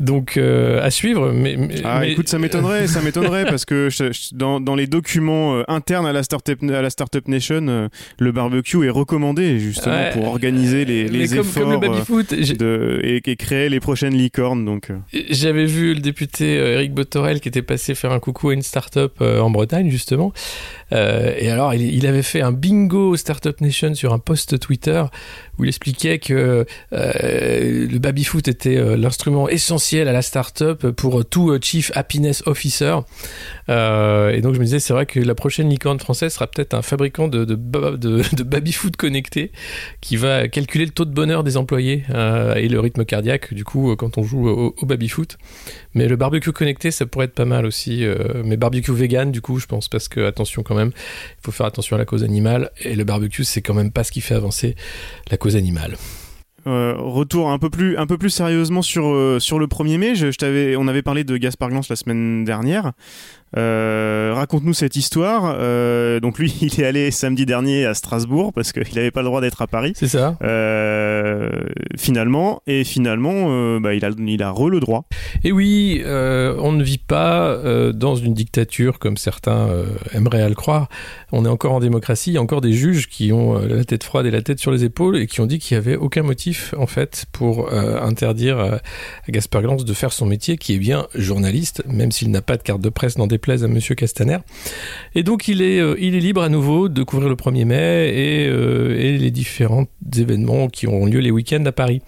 Donc 0.00 0.36
à 0.36 0.90
suivre, 0.90 1.32
mais, 1.32 1.56
ah, 1.84 2.00
mais 2.00 2.14
ça 2.28 2.38
m'étonnerait, 2.38 2.86
ça 2.86 3.00
m'étonnerait 3.00 3.44
parce 3.44 3.64
que 3.64 3.88
dans, 4.34 4.60
dans, 4.60 4.74
les 4.74 4.86
documents 4.86 5.56
euh, 5.56 5.62
internes 5.68 6.06
à 6.06 6.12
la 6.12 6.22
startup 6.22 6.62
à 6.62 6.82
la 6.82 6.90
startup 6.90 7.28
nation, 7.28 7.66
euh, 7.68 7.88
le 8.18 8.32
barbecue 8.32 8.84
est 8.86 8.90
recommandé 8.90 9.58
justement 9.58 10.10
pour 10.12 10.26
organiser 10.26 10.84
les, 10.84 11.08
les 11.08 11.36
efforts 11.36 11.72
euh, 11.72 12.22
de, 12.30 13.00
et, 13.02 13.22
et, 13.24 13.36
créer 13.36 13.68
les 13.68 13.80
prochaines 13.80 14.14
licornes. 14.14 14.64
Donc 14.64 14.90
j'avais 15.30 15.66
vu 15.66 15.94
le 15.94 16.00
député 16.00 16.54
Eric 16.54 16.92
Botorel 16.92 17.40
qui 17.40 17.48
était 17.48 17.62
passé 17.62 17.94
faire 17.94 18.12
un 18.12 18.20
coucou 18.20 18.50
à 18.50 18.54
une 18.54 18.62
startup 18.62 19.20
en 19.20 19.50
Bretagne 19.50 19.90
justement, 19.90 20.32
et 20.92 21.50
alors 21.50 21.74
il, 21.74 21.94
il, 21.94 22.06
avait 22.06 22.22
fait 22.22 22.40
un 22.40 22.52
bingo 22.52 23.16
startup 23.16 23.60
nation 23.60 23.94
sur 23.94 24.12
un 24.12 24.18
post 24.18 24.58
Twitter 24.58 25.02
où 25.58 25.64
il 25.64 25.68
expliquait 25.68 26.18
que 26.18 26.66
euh, 26.92 27.86
le 27.88 27.98
baby-foot 27.98 28.48
était 28.48 28.76
euh, 28.76 28.96
l'instrument 28.96 29.48
essentiel 29.48 30.08
à 30.08 30.12
la 30.12 30.22
start-up 30.22 30.86
pour 30.90 31.24
tout 31.24 31.50
euh, 31.50 31.58
Chief 31.60 31.92
Happiness 31.94 32.42
Officer. 32.46 32.96
et 33.68 34.40
donc 34.42 34.54
je 34.54 34.58
me 34.58 34.64
disais, 34.64 34.80
c'est 34.80 34.92
vrai 34.92 35.06
que 35.06 35.20
la 35.20 35.34
prochaine 35.34 35.68
licorne 35.68 35.98
française 35.98 36.34
sera 36.34 36.46
peut-être 36.46 36.74
un 36.74 36.82
fabricant 36.82 37.28
de, 37.28 37.44
de, 37.44 37.54
baby-foot 38.42 38.96
connecté 38.96 39.52
qui 40.00 40.16
va 40.16 40.48
calculer 40.48 40.84
le 40.84 40.90
taux 40.90 41.04
de 41.04 41.12
bonheur 41.12 41.44
des 41.44 41.56
employés 41.56 42.04
et 42.56 42.68
le 42.68 42.80
rythme 42.80 43.04
cardiaque, 43.04 43.54
du 43.54 43.64
coup, 43.64 43.94
quand 43.96 44.18
on 44.18 44.22
joue 44.22 44.48
au, 44.48 44.74
au 44.76 44.86
baby-foot. 44.86 45.38
Mais 45.94 46.08
le 46.08 46.16
barbecue 46.16 46.52
connecté, 46.52 46.90
ça 46.90 47.06
pourrait 47.06 47.26
être 47.26 47.34
pas 47.34 47.44
mal 47.44 47.66
aussi. 47.66 48.04
mais 48.44 48.56
barbecue 48.56 48.92
vegan, 48.92 49.30
du 49.30 49.40
coup, 49.40 49.58
je 49.58 49.66
pense, 49.66 49.88
parce 49.88 50.08
que, 50.08 50.26
attention 50.26 50.62
quand 50.62 50.74
même, 50.74 50.90
il 50.94 51.44
faut 51.44 51.52
faire 51.52 51.66
attention 51.66 51.96
à 51.96 51.98
la 51.98 52.04
cause 52.04 52.24
animale. 52.24 52.70
Et 52.82 52.94
le 52.94 53.04
barbecue, 53.04 53.44
c'est 53.44 53.62
quand 53.62 53.74
même 53.74 53.92
pas 53.92 54.04
ce 54.04 54.12
qui 54.12 54.20
fait 54.20 54.34
avancer 54.34 54.74
la 55.30 55.36
cause. 55.52 55.96
Euh, 56.66 56.94
retour 56.96 57.50
un 57.50 57.58
peu 57.58 57.68
plus 57.68 58.30
sérieusement 58.30 58.80
sur 58.80 59.06
euh, 59.06 59.38
le 59.58 59.66
1er 59.66 59.98
mai, 59.98 60.14
on 60.76 60.88
avait 60.88 61.02
parlé 61.02 61.22
de 61.22 61.36
Gaspard 61.36 61.68
Glance 61.68 61.90
la 61.90 61.96
semaine 61.96 62.44
dernière. 62.44 62.92
Euh, 63.56 64.32
raconte-nous 64.34 64.74
cette 64.74 64.96
histoire. 64.96 65.56
Euh, 65.58 66.20
donc 66.20 66.38
lui, 66.38 66.54
il 66.60 66.80
est 66.80 66.84
allé 66.84 67.10
samedi 67.10 67.46
dernier 67.46 67.86
à 67.86 67.94
Strasbourg 67.94 68.52
parce 68.52 68.72
qu'il 68.72 68.94
n'avait 68.94 69.10
pas 69.10 69.22
le 69.22 69.26
droit 69.26 69.40
d'être 69.40 69.62
à 69.62 69.66
Paris. 69.66 69.92
C'est 69.94 70.08
ça. 70.08 70.36
Euh, 70.42 71.50
finalement, 71.96 72.62
et 72.66 72.84
finalement, 72.84 73.78
bah, 73.80 73.94
il 73.94 74.04
a 74.04 74.10
il 74.26 74.42
a 74.42 74.50
re 74.50 74.68
le 74.68 74.80
droit. 74.80 75.06
Et 75.42 75.52
oui, 75.52 76.02
on 76.04 76.72
ne 76.72 76.82
vit 76.82 76.98
pas 76.98 77.58
dans 77.92 78.16
une 78.16 78.34
dictature 78.34 78.98
comme 78.98 79.16
certains 79.16 79.68
aimeraient 80.12 80.42
à 80.42 80.48
le 80.48 80.54
croire. 80.54 80.88
On 81.32 81.44
est 81.44 81.48
encore 81.48 81.72
en 81.72 81.80
démocratie. 81.80 82.30
Il 82.30 82.34
y 82.34 82.38
a 82.38 82.42
encore 82.42 82.60
des 82.60 82.72
juges 82.72 83.08
qui 83.08 83.32
ont 83.32 83.58
la 83.58 83.84
tête 83.84 84.04
froide 84.04 84.26
et 84.26 84.30
la 84.30 84.42
tête 84.42 84.58
sur 84.58 84.70
les 84.70 84.84
épaules 84.84 85.16
et 85.16 85.26
qui 85.26 85.40
ont 85.40 85.46
dit 85.46 85.58
qu'il 85.58 85.76
n'y 85.76 85.84
avait 85.84 85.96
aucun 85.96 86.22
motif 86.22 86.74
en 86.78 86.86
fait 86.86 87.26
pour 87.32 87.72
interdire 87.72 88.58
à 88.58 88.80
Gaspard 89.28 89.62
Glance 89.62 89.84
de 89.84 89.92
faire 89.92 90.12
son 90.12 90.26
métier, 90.26 90.56
qui 90.56 90.74
est 90.74 90.78
bien 90.78 91.06
journaliste, 91.14 91.82
même 91.86 92.12
s'il 92.12 92.30
n'a 92.30 92.42
pas 92.42 92.56
de 92.56 92.62
carte 92.62 92.80
de 92.80 92.88
presse 92.88 93.16
dans 93.16 93.26
des 93.26 93.38
déplaise 93.44 93.62
à 93.62 93.68
Monsieur 93.68 93.94
Castaner. 93.94 94.38
Et 95.14 95.22
donc 95.22 95.48
il 95.48 95.60
est, 95.60 95.78
il 95.98 96.14
est 96.14 96.20
libre 96.20 96.42
à 96.42 96.48
nouveau 96.48 96.88
de 96.88 97.02
couvrir 97.02 97.28
le 97.28 97.34
1er 97.34 97.66
mai 97.66 98.08
et, 98.08 98.44
et 98.44 99.18
les 99.18 99.30
différents 99.30 99.84
événements 100.16 100.68
qui 100.68 100.86
auront 100.86 101.04
lieu 101.04 101.20
les 101.20 101.30
week-ends 101.30 101.64
à 101.66 101.72
Paris. 101.72 102.00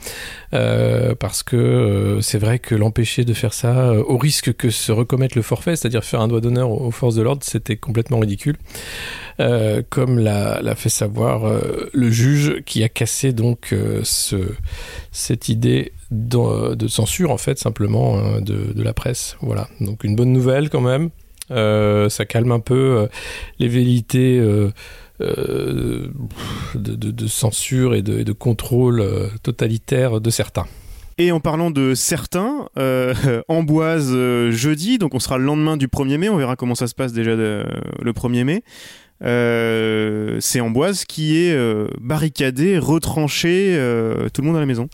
parce 0.51 1.43
que 1.43 2.21
c'est 2.23 2.39
vrai 2.39 2.59
que 2.59 2.75
l'empêcher 2.75 3.25
de 3.25 3.35
faire 3.35 3.53
ça 3.53 3.93
au 3.93 4.17
risque 4.17 4.55
que 4.55 4.71
se 4.71 4.93
recommettre 4.93 5.37
le 5.37 5.43
forfait, 5.43 5.77
c'est-à-dire 5.77 6.05
faire 6.05 6.23
un 6.23 6.29
doigt 6.29 6.41
d'honneur 6.41 6.71
aux 6.71 6.91
forces 6.91 7.17
de 7.17 7.23
l'ordre, 7.23 7.43
c'était 7.45 7.77
complètement 7.77 8.19
ridicule. 8.19 8.57
Euh, 9.39 9.83
comme 9.91 10.19
l'a 10.19 10.75
fait 10.77 10.89
savoir 10.89 11.47
euh, 11.47 11.91
le 11.93 12.11
juge 12.11 12.63
qui 12.65 12.83
a 12.83 12.89
cassé 12.89 13.35
donc 13.35 13.73
euh, 13.73 14.01
ce, 14.03 14.37
cette 15.13 15.51
idée 15.51 15.93
de, 16.11 16.89
censure 16.89 17.31
en 17.31 17.37
fait 17.37 17.59
simplement 17.59 18.19
hein, 18.19 18.41
de, 18.41 18.83
la 18.83 18.95
presse. 18.95 19.37
Voilà, 19.43 19.69
donc 19.81 20.05
une 20.05 20.17
bonne 20.17 20.33
nouvelle 20.33 20.71
quand 20.71 20.81
même. 20.81 21.11
Ça 21.49 22.25
calme 22.27 22.53
un 22.53 22.61
peu 22.61 23.09
les 23.59 23.69
velléités. 23.69 24.41
de, 25.19 26.13
de, 26.75 27.27
censure 27.27 27.95
et 27.95 28.03
de, 28.03 28.33
contrôle 28.33 29.03
totalitaire 29.43 30.21
de 30.21 30.31
certains. 30.31 30.67
Et 31.19 31.33
en 31.33 31.41
parlant 31.41 31.71
de 31.71 31.95
certains, 31.95 32.69
euh, 32.79 33.15
Amboise 33.49 34.13
jeudi, 34.51 34.99
donc 34.99 35.15
on 35.15 35.19
sera 35.19 35.39
le 35.39 35.45
lendemain 35.45 35.79
du 35.79 35.89
1er 35.89 36.19
mai, 36.19 36.29
on 36.29 36.37
verra 36.37 36.57
comment 36.57 36.75
ça 36.75 36.87
se 36.87 36.95
passe 36.95 37.15
déjà 37.15 37.35
le 37.35 38.13
1er 38.13 38.45
mai. 38.45 38.63
Euh, 39.23 40.37
c'est 40.41 40.61
Amboise 40.61 41.05
qui 41.05 41.39
est 41.39 41.55
euh, 41.55 41.89
barricadé, 42.01 42.79
retranché, 42.79 43.75
euh, 43.77 44.29
tout 44.29 44.43
le 44.43 44.47
monde 44.47 44.57
à 44.57 44.61
la 44.61 44.67
maison. 44.67 44.89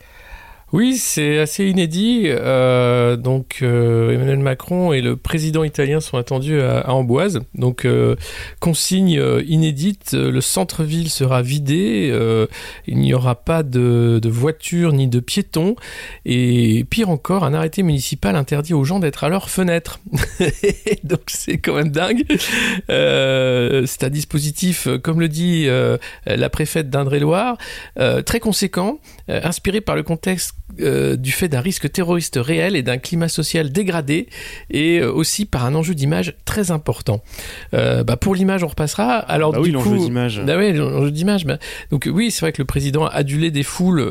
Oui, 0.72 0.96
c'est 0.96 1.38
assez 1.38 1.66
inédit. 1.66 2.22
Euh, 2.24 3.16
donc 3.16 3.58
euh, 3.60 4.10
Emmanuel 4.10 4.38
Macron 4.38 4.94
et 4.94 5.02
le 5.02 5.16
président 5.16 5.64
italien 5.64 6.00
sont 6.00 6.16
attendus 6.16 6.62
à, 6.62 6.90
Amboise. 6.94 7.40
Donc 7.54 7.84
euh, 7.84 8.16
consigne 8.58 9.22
inédite, 9.46 10.12
le 10.14 10.40
centre-ville 10.40 11.10
sera 11.10 11.42
vidé, 11.42 12.10
il 12.86 12.98
n'y 12.98 13.12
aura 13.12 13.34
pas 13.34 13.62
de, 13.62 14.18
de 14.22 14.28
voitures 14.30 14.92
ni 14.92 15.08
de 15.08 15.20
piétons. 15.20 15.76
Et 16.24 16.86
pire 16.88 17.10
encore, 17.10 17.44
un 17.44 17.52
arrêté 17.52 17.82
municipal 17.82 18.34
interdit 18.34 18.72
aux 18.72 18.84
gens 18.84 18.98
d'être 18.98 19.24
à 19.24 19.28
leur 19.28 19.50
fenêtre. 19.50 20.00
donc 21.04 21.22
c'est 21.26 21.58
quand 21.58 21.74
même 21.74 21.90
dingue. 21.90 22.24
c'est 22.88 24.04
un 24.04 24.10
dispositif, 24.10 24.88
comme 25.02 25.20
le 25.20 25.28
dit 25.28 25.68
la 26.24 26.48
préfète 26.48 26.88
d'Indre-et-Loire, 26.88 27.58
très 28.24 28.40
conséquent, 28.40 28.98
inspiré 29.28 29.82
par 29.82 29.96
le 29.96 30.02
contexte 30.02 30.54
euh, 30.80 31.16
du 31.16 31.32
fait 31.32 31.48
d'un 31.48 31.60
risque 31.60 31.92
terroriste 31.92 32.38
réel 32.40 32.76
et 32.76 32.82
d'un 32.82 32.96
climat 32.96 33.28
social 33.28 33.70
dégradé, 33.70 34.28
et 34.70 35.00
euh, 35.00 35.12
aussi 35.12 35.44
par 35.44 35.66
un 35.66 35.74
enjeu 35.74 35.94
d'image 35.94 36.34
très 36.46 36.70
important. 36.70 37.22
Euh, 37.74 38.04
bah 38.04 38.16
pour 38.16 38.34
l'image, 38.34 38.64
on 38.64 38.68
repassera. 38.68 39.18
Alors, 39.18 39.52
bah 39.52 39.58
oui, 39.60 39.70
l'enjeu 39.70 39.98
d'image. 39.98 40.42
Bah 40.46 40.54
oui, 40.56 40.72
l'enjeu 40.72 41.10
d'image. 41.10 41.44
Bah, 41.44 41.58
donc 41.90 42.08
oui, 42.10 42.30
c'est 42.30 42.40
vrai 42.40 42.52
que 42.52 42.62
le 42.62 42.66
président 42.66 43.06
adulé 43.06 43.50
des 43.50 43.62
foules 43.62 44.02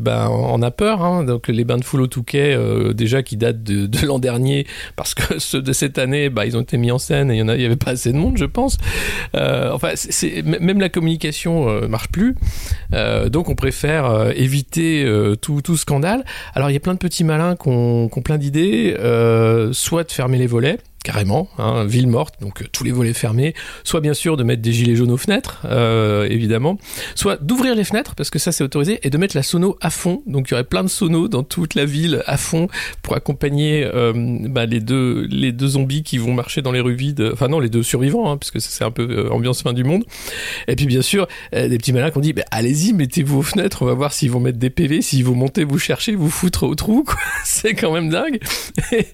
bah, 0.00 0.28
en 0.28 0.60
a 0.60 0.70
peur. 0.72 1.04
Hein, 1.04 1.22
donc 1.22 1.46
les 1.46 1.64
bains 1.64 1.78
de 1.78 1.84
foule 1.84 2.00
au 2.00 2.06
Touquet, 2.08 2.58
déjà 2.94 3.22
qui 3.22 3.36
datent 3.36 3.62
de, 3.62 3.86
de 3.86 4.06
l'an 4.06 4.18
dernier, 4.18 4.66
parce 4.96 5.14
que 5.14 5.38
ceux 5.38 5.62
de 5.62 5.72
cette 5.72 5.98
année, 5.98 6.30
bah, 6.30 6.46
ils 6.46 6.56
ont 6.56 6.62
été 6.62 6.78
mis 6.78 6.90
en 6.90 6.98
scène 6.98 7.30
et 7.30 7.36
il 7.36 7.38
y 7.38 7.42
en 7.42 7.48
a, 7.48 7.54
il 7.54 7.62
y 7.62 7.66
avait 7.66 7.76
pas 7.76 7.92
assez 7.92 8.12
de 8.12 8.18
monde, 8.18 8.38
je 8.38 8.44
pense. 8.44 8.76
enfin, 9.34 9.92
c'est, 9.94 10.42
même 10.42 10.80
la 10.80 10.88
communication 10.88 11.86
marche 11.88 12.08
plus. 12.08 12.34
donc 13.26 13.48
on 13.48 13.54
préfère 13.54 14.32
éviter 14.34 15.06
tout, 15.40 15.62
tout 15.62 15.76
scandale 15.76 16.07
alors 16.54 16.70
il 16.70 16.74
y 16.74 16.76
a 16.76 16.80
plein 16.80 16.94
de 16.94 16.98
petits 16.98 17.24
malins 17.24 17.56
qui 17.56 17.68
ont, 17.68 18.08
plein 18.24 18.38
d'idées, 18.38 18.96
euh, 18.98 19.72
soit 19.72 20.04
de 20.04 20.12
fermer 20.12 20.38
les 20.38 20.46
volets, 20.46 20.78
carrément, 21.04 21.48
hein, 21.58 21.84
ville 21.84 22.08
morte, 22.08 22.34
donc 22.40 22.62
euh, 22.62 22.66
tous 22.70 22.84
les 22.84 22.92
volets 22.92 23.12
fermés, 23.12 23.54
soit 23.84 24.00
bien 24.00 24.14
sûr 24.14 24.36
de 24.36 24.42
mettre 24.42 24.62
des 24.62 24.72
gilets 24.72 24.96
jaunes 24.96 25.10
aux 25.10 25.16
fenêtres, 25.16 25.62
euh, 25.64 26.26
évidemment, 26.28 26.78
soit 27.14 27.42
d'ouvrir 27.42 27.74
les 27.74 27.84
fenêtres, 27.84 28.14
parce 28.14 28.30
que 28.30 28.38
ça 28.38 28.52
c'est 28.52 28.64
autorisé, 28.64 28.98
et 29.02 29.10
de 29.10 29.18
mettre 29.18 29.36
la 29.36 29.42
sono 29.42 29.76
à 29.80 29.90
fond, 29.90 30.22
donc 30.26 30.48
il 30.48 30.50
y 30.52 30.54
aurait 30.54 30.64
plein 30.64 30.82
de 30.82 30.88
sonos 30.88 31.28
dans 31.28 31.42
toute 31.42 31.74
la 31.74 31.84
ville 31.84 32.22
à 32.26 32.36
fond 32.36 32.68
pour 33.02 33.14
accompagner 33.14 33.84
euh, 33.84 34.12
bah, 34.48 34.66
les, 34.66 34.80
deux, 34.80 35.26
les 35.30 35.52
deux 35.52 35.68
zombies 35.68 36.02
qui 36.02 36.18
vont 36.18 36.34
marcher 36.34 36.62
dans 36.62 36.72
les 36.72 36.80
rues 36.80 36.96
vides, 36.96 37.30
enfin 37.32 37.48
non, 37.48 37.60
les 37.60 37.70
deux 37.70 37.82
survivants, 37.82 38.30
hein, 38.30 38.36
puisque 38.36 38.60
c'est 38.60 38.84
un 38.84 38.90
peu 38.90 39.28
ambiance 39.30 39.62
fin 39.62 39.72
du 39.72 39.84
monde, 39.84 40.04
et 40.66 40.76
puis 40.76 40.86
bien 40.86 41.02
sûr, 41.02 41.26
des 41.52 41.78
petits 41.78 41.92
malins 41.92 42.10
qui 42.10 42.18
ont 42.18 42.22
dit, 42.22 42.32
bah, 42.32 42.42
allez-y, 42.50 42.92
mettez-vous 42.92 43.38
aux 43.38 43.42
fenêtres, 43.42 43.82
on 43.82 43.86
va 43.86 43.94
voir 43.94 44.12
s'ils 44.12 44.30
vont 44.30 44.40
mettre 44.40 44.58
des 44.58 44.70
PV, 44.70 45.02
s'ils 45.02 45.24
vont 45.24 45.34
monter, 45.34 45.64
vous 45.64 45.78
chercher, 45.78 46.14
vous 46.14 46.30
foutre 46.30 46.64
au 46.64 46.74
trou, 46.74 47.04
c'est 47.44 47.74
quand 47.74 47.92
même 47.92 48.10
dingue. 48.10 48.40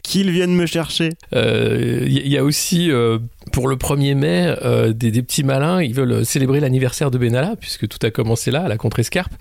Qu'ils 0.03 0.31
viennent 0.31 0.55
me 0.55 0.67
chercher. 0.67 1.11
Euh, 1.35 1.74
il 1.81 2.29
y 2.29 2.39
a 2.39 2.45
aussi 2.45 2.91
euh, 2.91 3.19
pour 3.53 3.69
le 3.69 3.77
1er 3.77 4.15
mai 4.15 4.55
euh, 4.63 4.93
des, 4.93 5.11
petits 5.23 5.45
malins, 5.45 5.83
ils 5.83 5.95
veulent 5.95 6.25
célébrer 6.25 6.61
l'anniversaire 6.61 7.11
de 7.11 7.19
Benalla, 7.19 7.55
puisque 7.61 7.89
tout 7.89 7.99
a 8.03 8.11
commencé 8.11 8.51
là, 8.51 8.65
à 8.65 8.69
la 8.69 8.77
contre-escarpe. 8.77 9.33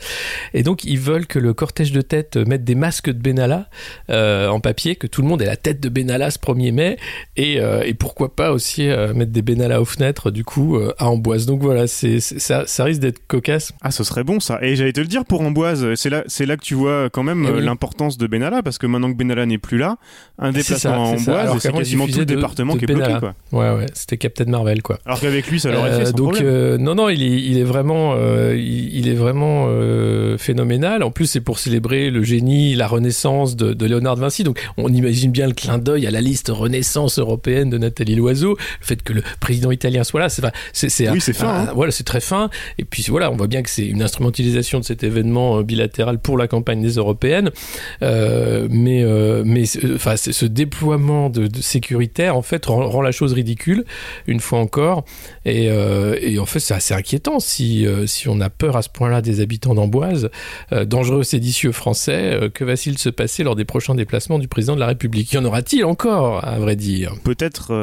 Et 0.53 0.63
donc 0.63 0.83
ils 0.83 0.99
veulent 0.99 1.25
que 1.25 1.39
le 1.39 1.53
cortège 1.53 1.91
de 1.91 2.01
tête 2.01 2.37
mette 2.37 2.63
des 2.63 2.75
masques 2.75 3.09
de 3.09 3.19
Benalla 3.19 3.69
euh, 4.09 4.47
en 4.47 4.59
papier, 4.59 4.95
que 4.95 5.07
tout 5.07 5.21
le 5.21 5.27
monde 5.27 5.41
ait 5.41 5.45
la 5.47 5.55
tête 5.55 5.79
de 5.79 5.89
Benalla 5.89 6.31
ce 6.31 6.39
1er 6.39 6.71
mai, 6.71 6.97
et, 7.37 7.59
pourquoi 7.99 8.35
pas 8.35 8.51
aussi 8.51 8.87
mettre 9.15 9.31
des 9.31 9.41
Benalla 9.41 9.79
aux 9.79 9.85
fenêtres, 9.85 10.31
du 10.31 10.43
coup, 10.43 10.77
à 10.97 11.07
Amboise. 11.07 11.45
Donc 11.45 11.61
voilà, 11.61 11.87
c'est, 11.87 12.19
ça, 12.19 12.63
ça 12.65 12.83
risque 12.83 12.99
d'être 12.99 13.25
cocasse. 13.27 13.71
Ah, 13.81 13.91
ce 13.91 14.03
serait 14.03 14.23
bon 14.23 14.39
ça. 14.39 14.59
Et 14.61 14.75
j'allais 14.75 14.93
te 14.93 14.99
le 14.99 15.07
dire 15.07 15.25
pour 15.25 15.41
Amboise, 15.41 15.93
c'est 15.95 16.09
là, 16.09 16.23
c'est 16.27 16.45
là 16.45 16.57
que 16.57 16.63
tu 16.63 16.73
vois 16.73 17.09
quand 17.09 17.23
même 17.23 17.47
eh 17.57 17.61
l'importance 17.61 18.17
de 18.17 18.27
Benalla, 18.27 18.61
parce 18.63 18.77
que 18.77 18.87
maintenant 18.87 19.11
que 19.11 19.17
Benalla 19.17 19.45
n'est 19.45 19.57
plus 19.57 19.77
là, 19.77 19.97
un 20.39 20.51
déplacement 20.51 20.93
à 20.93 20.97
Amboise, 20.97 21.57
c'est 21.59 21.71
quasiment 21.71 22.07
tout 22.07 22.22
département 22.25 22.75
qui 22.75 22.85
est 22.85 22.87
bloqué, 22.87 23.13
quoi. 23.19 23.33
Ouais, 23.51 23.75
ouais, 23.75 23.85
c'était 23.93 24.17
Captain 24.17 24.45
Marvel, 24.45 24.81
quoi. 24.81 24.99
Alors 25.05 25.19
qu'avec 25.19 25.47
lui, 25.47 25.59
ça 25.59 25.71
l'aurait 25.71 25.91
fait 25.91 26.01
euh, 26.01 26.05
sans 26.05 26.11
Donc, 26.11 26.41
euh, 26.41 26.77
non, 26.77 26.95
non, 26.95 27.09
il 27.09 27.21
est, 27.23 27.41
il 27.41 27.57
est 27.57 27.63
vraiment, 27.63 28.15
euh, 28.17 28.55
il, 28.57 29.07
est 29.07 29.13
vraiment 29.13 29.67
phénoménal. 30.37 31.03
En 31.03 31.11
plus, 31.11 31.27
c'est 31.27 31.41
pour 31.41 31.59
célébrer 31.59 32.09
le 32.09 32.23
génie, 32.23 32.75
la 32.75 32.87
renaissance 32.87 33.55
de, 33.55 33.73
de 33.73 33.85
Léonard 33.85 34.15
de 34.15 34.21
Vinci. 34.21 34.43
Donc, 34.43 34.59
on 34.77 34.91
imagine 34.91 35.31
bien 35.31 35.47
le 35.47 35.53
clin 35.53 35.77
d'œil 35.77 36.07
à 36.07 36.11
la 36.11 36.21
liste 36.21 36.49
Renaissance 36.49 37.19
européenne 37.19 37.69
de 37.69 37.77
Nathalie 37.77 38.15
Loiseau. 38.15 38.57
Le 38.79 38.85
fait 38.85 39.01
que 39.01 39.13
le 39.13 39.23
président 39.39 39.71
italien 39.71 40.03
soit 40.03 40.19
là, 40.19 40.29
c'est, 40.29 40.89
c'est, 40.89 41.09
oui, 41.09 41.21
c'est 41.21 41.33
fin. 41.33 41.65
Hein. 41.67 41.71
Voilà, 41.75 41.91
c'est 41.91 42.03
très 42.03 42.21
fin. 42.21 42.49
Et 42.77 42.85
puis 42.85 43.05
voilà, 43.09 43.31
on 43.31 43.35
voit 43.35 43.47
bien 43.47 43.61
que 43.61 43.69
c'est 43.69 43.85
une 43.85 44.01
instrumentalisation 44.01 44.79
de 44.79 44.85
cet 44.85 45.03
événement 45.03 45.61
bilatéral 45.61 46.19
pour 46.19 46.37
la 46.37 46.47
campagne 46.47 46.81
des 46.81 46.93
européennes. 46.93 47.51
mais, 48.01 49.05
mais, 49.45 49.63
enfin, 49.95 50.15
ce 50.15 50.45
déploiement 50.45 51.29
de, 51.29 51.47
de 51.47 51.61
en 52.19 52.41
fait, 52.41 52.65
rend, 52.65 53.01
la 53.01 53.11
chose 53.11 53.33
ridicule, 53.33 53.85
une 54.27 54.39
fois 54.39 54.59
encore. 54.59 55.05
Et, 55.45 55.69
euh, 55.69 56.39
en 56.39 56.45
fait, 56.45 56.59
c'est 56.59 56.73
assez 56.73 56.93
inquiétant 56.93 57.39
si, 57.39 57.85
euh, 57.85 58.05
si 58.07 58.27
on 58.27 58.39
a 58.41 58.49
peur 58.49 58.75
à 58.75 58.81
ce 58.81 58.89
point-là 58.89 59.21
des 59.21 59.41
habitants 59.41 59.73
d'Amboise. 59.73 60.29
Euh, 60.71 60.85
dangereux 60.85 61.23
séditieux 61.23 61.71
français, 61.71 62.51
que 62.53 62.63
va-t-il 62.63 62.97
se 62.97 63.09
passer 63.09 63.43
lors 63.43 63.55
des 63.55 63.65
prochains 63.65 63.95
déplacements 63.95 64.39
du 64.39 64.47
président 64.47 64.75
de 64.75 64.79
la 64.79 64.87
République? 64.87 65.31
Y 65.33 65.37
en 65.37 65.45
aura-t-il 65.45 65.85
encore, 65.85 66.45
à 66.45 66.59
vrai 66.59 66.75
dire? 66.75 67.15
Peut-être 67.23 67.73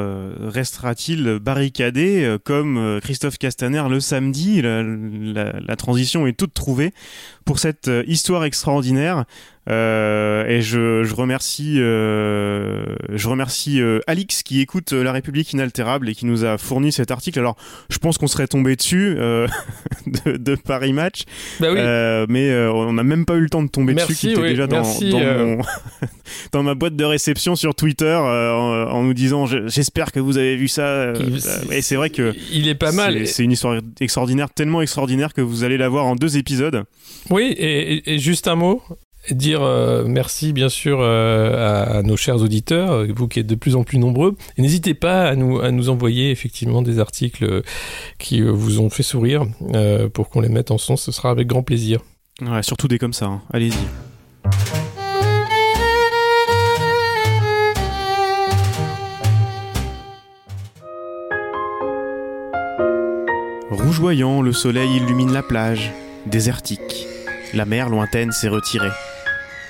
restera-t-il 0.49 1.39
barricadé 1.41 2.37
comme 2.45 3.01
Christophe 3.03 3.39
Castaner 3.39 3.83
le 3.89 4.01
samedi. 4.01 4.63
la 4.63 5.77
transition 5.77 6.27
est 6.27 6.33
toute 6.33 6.55
trouvée 6.55 6.93
pour 7.45 7.59
cette 7.59 7.91
histoire 8.07 8.45
extraordinaire. 8.45 9.25
Euh, 9.69 10.47
et 10.47 10.63
je, 10.63 11.05
je 11.05 11.15
remercie, 11.15 11.77
euh, 11.79 12.83
je 13.11 13.29
remercie 13.29 13.81
euh, 13.81 14.01
Alix 14.07 14.43
qui 14.43 14.61
écoute 14.61 14.93
La 14.93 15.13
République 15.13 15.53
inaltérable 15.53 16.09
et 16.09 16.15
qui 16.15 16.25
nous 16.25 16.45
a 16.45 16.57
fourni 16.57 16.93
cet 16.93 17.11
article. 17.11 17.39
Alors, 17.39 17.57
je 17.91 17.99
pense 17.99 18.17
qu'on 18.17 18.27
serait 18.27 18.47
tombé 18.47 18.75
dessus 18.75 19.17
de, 20.07 20.37
de, 20.37 20.55
Paris 20.55 20.93
Match, 20.93 21.25
bah 21.61 21.69
oui. 21.71 21.79
mais 22.29 22.55
on 22.69 22.93
n'a 22.95 23.03
même 23.03 23.27
pas 23.27 23.35
eu 23.35 23.41
le 23.41 23.51
temps 23.51 23.63
de 23.63 23.69
tomber 23.69 23.95
dessus, 23.95 24.15
qui 24.15 24.31
était 24.31 24.41
déjà 24.41 24.67
dans, 24.67 24.77
Merci, 24.77 25.11
dans, 25.11 25.19
mon, 25.19 25.63
dans, 26.53 26.63
ma 26.63 26.75
boîte 26.75 26.97
de 26.97 27.05
réception 27.05 27.55
sur 27.55 27.75
Twitter 27.75 28.15
en, 28.15 28.89
en, 28.91 29.03
nous 29.03 29.15
disant 29.15 29.47
j'espère 29.47 30.11
que 30.13 30.21
vous 30.21 30.39
avez 30.39 30.57
vu 30.57 30.69
ça. 30.69 31.13
et 31.71 31.83
c'est 31.83 31.97
vrai 31.97 32.11
que 32.11 32.35
il 32.51 32.69
est 32.69 32.75
pas 32.75 32.93
mal. 32.93 33.27
C'est 33.27 33.45
une 33.45 33.53
histoire 33.53 33.81
extraordinaire, 34.01 34.49
tellement 34.51 34.81
extraordinaire 34.81 35.35
que 35.35 35.43
vous 35.43 35.65
allez 35.65 35.77
la 35.77 35.89
voir 35.89 36.07
en 36.07 36.17
deux 36.17 36.39
épisodes. 36.39 36.85
Oui, 37.29 37.55
et, 37.59 38.15
et 38.15 38.19
juste 38.19 38.49
un 38.49 38.57
mot 38.57 38.83
dire 39.31 39.63
euh, 39.63 40.05
merci 40.07 40.53
bien 40.53 40.69
sûr 40.69 40.99
euh, 41.01 41.99
à, 41.99 42.03
nos 42.03 42.17
chers 42.17 42.37
auditeurs, 42.37 43.07
vous 43.15 43.29
qui 43.29 43.41
êtes 43.41 43.47
de 43.47 43.55
plus 43.55 43.77
en 43.77 43.85
plus 43.85 43.99
nombreux. 43.99 44.37
Et 44.57 44.63
n'hésitez 44.63 44.95
pas 44.95 45.29
à 45.29 45.37
nous, 45.37 45.61
à 45.61 45.71
nous 45.71 45.89
envoyer 45.89 46.31
effectivement 46.31 46.83
des 46.83 46.99
articles 46.99 47.63
qui 48.19 48.41
vous 48.41 48.81
ont 48.81 48.91
fait 48.91 49.03
sourire 49.03 49.45
euh, 49.75 50.09
pour 50.09 50.29
qu'on 50.29 50.41
les 50.41 50.49
mette 50.49 50.71
en 50.71 50.79
son, 50.79 50.97
ce 50.97 51.13
sera 51.13 51.31
avec 51.31 51.47
grand 51.47 51.63
plaisir. 51.63 52.01
Ouais, 52.43 52.63
surtout 52.63 52.89
des 52.89 52.99
comme 52.99 53.13
ça, 53.13 53.27
hein. 53.27 53.43
allez-y. 53.53 53.75
Rougeoyant, 63.71 64.43
le 64.43 64.53
soleil 64.53 64.97
illumine 64.97 65.33
la 65.33 65.43
plage, 65.43 65.93
désertique. 66.27 67.07
La 67.55 67.65
mer 67.65 67.89
lointaine 67.89 68.33
s'est 68.33 68.49
retirée. 68.49 68.91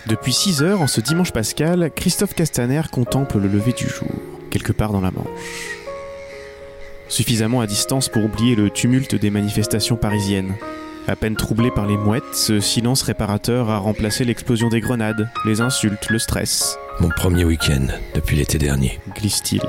Depuis 0.06 0.32
6 0.32 0.62
heures, 0.62 0.80
en 0.80 0.86
ce 0.86 1.00
dimanche 1.00 1.32
pascal, 1.32 1.90
Christophe 1.94 2.34
Castaner 2.34 2.82
contemple 2.90 3.38
le 3.38 3.48
lever 3.48 3.72
du 3.72 3.88
jour. 3.88 4.08
quelque 4.50 4.72
part 4.72 4.92
dans 4.92 5.00
la 5.00 5.12
Manche. 5.12 5.26
Suffisamment 7.08 7.60
à 7.60 7.66
distance 7.66 8.08
pour 8.08 8.24
oublier 8.24 8.56
le 8.56 8.68
tumulte 8.70 9.14
des 9.14 9.30
manifestations 9.30 9.96
parisiennes. 9.96 10.54
À 11.06 11.16
peine 11.16 11.36
troublé 11.36 11.70
par 11.70 11.86
les 11.86 11.96
mouettes, 11.96 12.34
ce 12.34 12.60
silence 12.60 13.02
réparateur 13.02 13.70
a 13.70 13.78
remplacé 13.78 14.24
l'explosion 14.24 14.68
des 14.68 14.80
grenades, 14.80 15.28
les 15.44 15.60
insultes, 15.60 16.10
le 16.10 16.18
stress. 16.18 16.78
Mon 17.00 17.08
premier 17.10 17.44
week-end 17.44 17.86
depuis 18.14 18.36
l'été 18.36 18.58
dernier. 18.58 18.98
Glisse-t-il. 19.16 19.62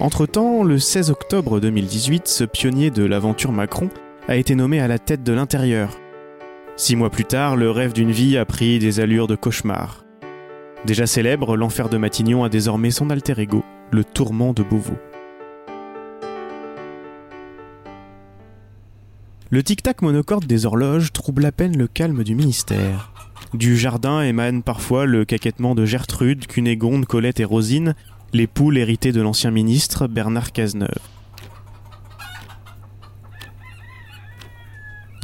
Entre-temps, 0.00 0.64
le 0.64 0.78
16 0.78 1.10
octobre 1.10 1.60
2018, 1.60 2.28
ce 2.28 2.44
pionnier 2.44 2.90
de 2.90 3.04
l'aventure 3.04 3.52
Macron 3.52 3.88
a 4.26 4.36
été 4.36 4.54
nommé 4.54 4.80
à 4.80 4.88
la 4.88 4.98
tête 4.98 5.22
de 5.22 5.32
l'intérieur. 5.32 6.01
Six 6.76 6.96
mois 6.96 7.10
plus 7.10 7.24
tard, 7.24 7.56
le 7.56 7.70
rêve 7.70 7.92
d'une 7.92 8.10
vie 8.10 8.38
a 8.38 8.44
pris 8.44 8.78
des 8.78 8.98
allures 9.00 9.26
de 9.26 9.36
cauchemar. 9.36 10.04
Déjà 10.86 11.06
célèbre, 11.06 11.56
l'enfer 11.56 11.88
de 11.88 11.98
Matignon 11.98 12.44
a 12.44 12.48
désormais 12.48 12.90
son 12.90 13.10
alter 13.10 13.38
ego, 13.38 13.62
le 13.90 14.04
tourment 14.04 14.52
de 14.52 14.62
Beauvau. 14.62 14.96
Le 19.50 19.62
tic-tac 19.62 20.00
monocorde 20.00 20.46
des 20.46 20.64
horloges 20.64 21.12
trouble 21.12 21.44
à 21.44 21.52
peine 21.52 21.76
le 21.76 21.86
calme 21.86 22.24
du 22.24 22.34
ministère. 22.34 23.12
Du 23.52 23.76
jardin 23.76 24.22
émane 24.22 24.62
parfois 24.62 25.04
le 25.04 25.26
caquettement 25.26 25.74
de 25.74 25.84
Gertrude, 25.84 26.46
Cunégonde, 26.46 27.04
Colette 27.04 27.38
et 27.38 27.44
Rosine, 27.44 27.94
les 28.32 28.46
poules 28.46 28.78
héritées 28.78 29.12
de 29.12 29.20
l'ancien 29.20 29.50
ministre 29.50 30.06
Bernard 30.06 30.52
Cazeneuve. 30.52 30.88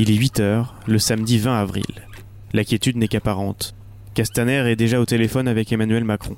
Il 0.00 0.12
est 0.12 0.14
8 0.14 0.38
heures, 0.38 0.76
le 0.86 1.00
samedi 1.00 1.38
20 1.38 1.60
avril. 1.60 1.84
La 2.52 2.62
quiétude 2.62 2.96
n'est 2.96 3.08
qu'apparente. 3.08 3.74
Castaner 4.14 4.70
est 4.70 4.76
déjà 4.76 5.00
au 5.00 5.04
téléphone 5.04 5.48
avec 5.48 5.72
Emmanuel 5.72 6.04
Macron. 6.04 6.36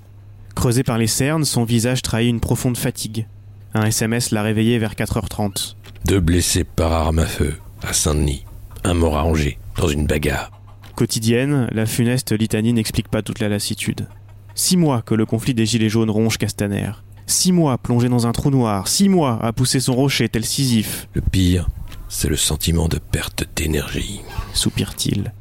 Creusé 0.54 0.82
par 0.82 0.96
les 0.96 1.06
cernes, 1.06 1.44
son 1.44 1.64
visage 1.64 2.00
trahit 2.00 2.30
une 2.30 2.40
profonde 2.40 2.78
fatigue. 2.78 3.26
Un 3.74 3.84
SMS 3.84 4.30
l'a 4.30 4.42
réveillé 4.42 4.78
vers 4.78 4.94
4h30. 4.94 5.74
Deux 6.06 6.20
blessés 6.20 6.64
par 6.64 6.90
arme 6.92 7.18
à 7.18 7.26
feu 7.26 7.54
à 7.82 7.92
Saint-Denis. 7.92 8.46
Un 8.82 8.94
mort 8.94 9.18
à 9.18 9.24
Angers, 9.24 9.58
dans 9.76 9.88
une 9.88 10.06
bagarre. 10.06 10.50
Quotidienne, 10.96 11.68
la 11.70 11.84
funeste 11.84 12.32
litanie 12.32 12.72
n'explique 12.72 13.08
pas 13.08 13.20
toute 13.20 13.40
la 13.40 13.50
lassitude. 13.50 14.08
Six 14.54 14.78
mois 14.78 15.02
que 15.02 15.14
le 15.14 15.26
conflit 15.26 15.52
des 15.52 15.66
Gilets 15.66 15.90
jaunes 15.90 16.10
ronge 16.10 16.38
Castaner. 16.38 16.92
Six 17.26 17.52
mois 17.52 17.76
plongé 17.76 18.08
dans 18.08 18.26
un 18.26 18.32
trou 18.32 18.50
noir. 18.50 18.88
Six 18.88 19.10
mois 19.10 19.38
à 19.44 19.52
pousser 19.52 19.80
son 19.80 19.94
rocher 19.94 20.30
tel 20.30 20.46
Sisyphe. 20.46 21.08
Le 21.14 21.20
pire, 21.20 21.68
c'est 22.10 22.28
le 22.28 22.36
sentiment 22.36 22.88
de 22.88 22.98
perte 22.98 23.44
d'énergie. 23.56 24.20
Soupire-t-il. 24.52 25.32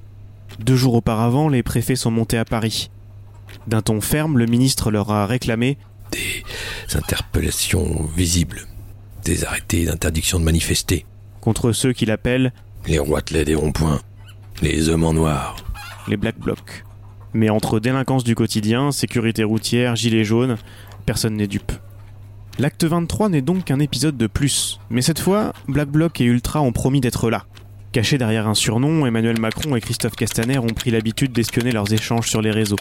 Deux 0.60 0.76
jours 0.76 0.94
auparavant, 0.94 1.50
les 1.50 1.64
préfets 1.64 1.96
sont 1.96 2.12
montés 2.12 2.38
à 2.38 2.46
Paris. 2.46 2.92
D'un 3.68 3.82
ton 3.82 4.00
ferme, 4.00 4.38
le 4.38 4.46
ministre 4.46 4.92
leur 4.92 5.12
a 5.12 5.26
réclamé 5.26 5.78
des 6.12 6.44
interpellations 6.96 8.08
visibles, 8.16 8.68
des 9.26 9.44
arrêtés 9.46 9.86
d'interdiction 9.86 10.40
de 10.40 10.46
manifester, 10.46 11.06
contre 11.42 11.72
ceux 11.72 11.92
qu'il 11.92 12.12
appelle 12.12 12.54
les 12.86 13.00
roitelets 13.00 13.46
des 13.46 13.56
ronds-points, 13.56 14.02
les 14.62 14.90
hommes 14.90 15.04
en 15.04 15.14
noir, 15.14 15.56
les 16.08 16.18
black 16.18 16.40
blocs. 16.40 16.86
Mais 17.34 17.50
entre 17.50 17.80
délinquance 17.80 18.24
du 18.24 18.36
quotidien, 18.36 18.92
sécurité 18.92 19.44
routière, 19.44 19.96
gilets 19.96 20.24
jaunes, 20.24 20.58
personne 21.06 21.36
n'est 21.36 21.48
dupe. 21.48 21.72
L'acte 22.60 22.84
23 22.84 23.30
n'est 23.30 23.42
donc 23.42 23.64
qu'un 23.64 23.80
épisode 23.80 24.18
de 24.18 24.28
plus, 24.28 24.82
mais 24.90 25.02
cette 25.02 25.20
fois, 25.20 25.54
Black 25.70 25.88
Bloc 25.88 26.20
et 26.20 26.26
Ultra 26.26 26.60
ont 26.60 26.74
promis 26.74 27.00
d'être 27.00 27.30
là. 27.30 27.46
Cachés 27.94 28.18
derrière 28.18 28.50
un 28.50 28.54
surnom, 28.54 29.06
Emmanuel 29.06 29.40
Macron 29.40 29.78
et 29.78 29.80
Christophe 29.80 30.18
Castaner 30.18 30.58
ont 30.58 30.68
pris 30.68 30.92
l'habitude 30.92 31.32
d'espionner 31.32 31.72
leurs 31.72 31.94
échanges 31.94 32.28
sur 32.28 32.42
les 32.42 32.52
réseaux. 32.52 32.76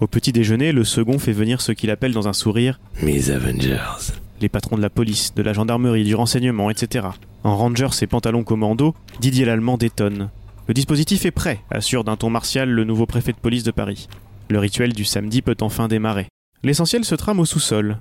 Au 0.00 0.06
petit 0.06 0.30
déjeuner, 0.30 0.72
le 0.72 0.84
second 0.84 1.18
fait 1.18 1.32
venir 1.32 1.62
ce 1.62 1.72
qu'il 1.72 1.90
appelle 1.90 2.12
dans 2.12 2.28
un 2.28 2.34
sourire 2.34 2.80
Mes 3.02 3.30
Avengers. 3.30 4.12
Les 4.42 4.50
patrons 4.50 4.76
de 4.76 4.82
la 4.82 4.90
police, 4.90 5.34
de 5.34 5.42
la 5.42 5.54
gendarmerie, 5.54 6.04
du 6.04 6.14
renseignement, 6.14 6.68
etc. 6.68 7.06
En 7.44 7.56
Rangers 7.56 8.02
et 8.02 8.06
pantalons 8.06 8.44
commando, 8.44 8.94
Didier 9.20 9.46
Lallemand 9.46 9.78
détonne. 9.78 10.28
Le 10.66 10.74
dispositif 10.74 11.24
est 11.24 11.30
prêt, 11.30 11.60
assure 11.70 12.04
d'un 12.04 12.16
ton 12.16 12.28
martial 12.28 12.68
le 12.68 12.84
nouveau 12.84 13.06
préfet 13.06 13.32
de 13.32 13.38
police 13.38 13.64
de 13.64 13.70
Paris. 13.70 14.06
Le 14.50 14.58
rituel 14.58 14.92
du 14.92 15.06
samedi 15.06 15.40
peut 15.40 15.56
enfin 15.62 15.88
démarrer. 15.88 16.26
L'essentiel 16.62 17.06
se 17.06 17.14
trame 17.14 17.40
au 17.40 17.46
sous-sol. 17.46 18.00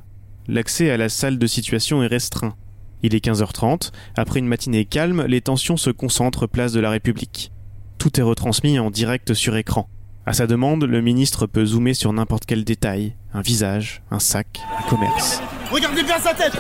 L'accès 0.50 0.90
à 0.90 0.96
la 0.96 1.10
salle 1.10 1.38
de 1.38 1.48
situation 1.48 2.02
est 2.04 2.08
restreint. 2.08 2.56
Il 3.04 3.14
est 3.14 3.26
15h30, 3.26 3.92
après 4.16 4.40
une 4.40 4.48
matinée 4.48 4.86
calme, 4.86 5.26
les 5.28 5.42
tensions 5.42 5.76
se 5.76 5.90
concentrent 5.90 6.48
place 6.48 6.72
de 6.72 6.80
la 6.80 6.90
République. 6.90 7.52
Tout 7.98 8.18
est 8.18 8.24
retransmis 8.24 8.80
en 8.80 8.90
direct 8.90 9.34
sur 9.34 9.58
écran. 9.58 9.90
À 10.26 10.32
sa 10.32 10.48
demande, 10.48 10.86
le 10.86 11.02
ministre 11.02 11.48
peut 11.48 11.66
zoomer 11.66 11.94
sur 11.94 12.14
n'importe 12.14 12.46
quel 12.46 12.64
détail, 12.64 13.16
un 13.34 13.42
visage, 13.42 14.04
un 14.10 14.20
sac, 14.20 14.62
un 14.80 14.90
commerce. 14.90 15.42
Regardez 15.70 16.04
bien 16.04 16.18
sa 16.18 16.34
tête 16.34 16.58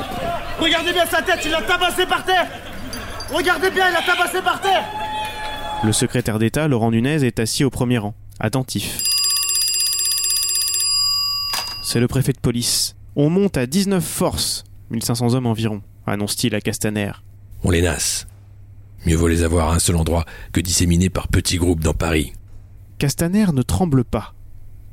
Regardez 0.60 0.92
bien 0.92 1.06
sa 1.06 1.22
tête, 1.22 1.40
il 1.46 1.52
l'a 1.52 1.62
tabassé 1.62 2.06
par 2.06 2.26
terre 2.26 2.48
Regardez 3.32 3.72
bien, 3.72 3.86
il 3.88 3.94
l'a 3.94 4.02
tabassé 4.02 4.42
par 4.42 4.60
terre 4.60 4.84
Le 5.86 5.94
secrétaire 5.94 6.40
d'État, 6.40 6.68
Laurent 6.68 6.92
Nunez, 6.92 7.24
est 7.24 7.40
assis 7.40 7.64
au 7.64 7.70
premier 7.70 8.00
rang, 8.00 8.16
attentif. 8.42 9.02
C'est 11.82 12.02
le 12.02 12.08
préfet 12.10 12.34
de 12.34 12.40
police. 12.40 12.97
On 13.20 13.32
monte 13.32 13.58
à 13.58 13.66
19 13.66 14.06
forces, 14.06 14.64
1500 14.92 15.34
hommes 15.34 15.48
environ, 15.48 15.82
annonce-t-il 16.06 16.54
à 16.54 16.62
Castaner. 16.62 17.14
On 17.64 17.72
les 17.72 17.82
nasse. 17.82 18.28
Mieux 19.08 19.16
vaut 19.16 19.28
les 19.28 19.42
avoir 19.42 19.72
à 19.72 19.74
un 19.74 19.80
seul 19.80 19.96
endroit 19.96 20.24
que 20.52 20.62
disséminés 20.62 21.10
par 21.10 21.28
petits 21.28 21.58
groupes 21.58 21.80
dans 21.80 21.96
Paris. 21.96 22.34
Castaner 23.00 23.48
ne 23.54 23.64
tremble 23.64 24.04
pas. 24.04 24.36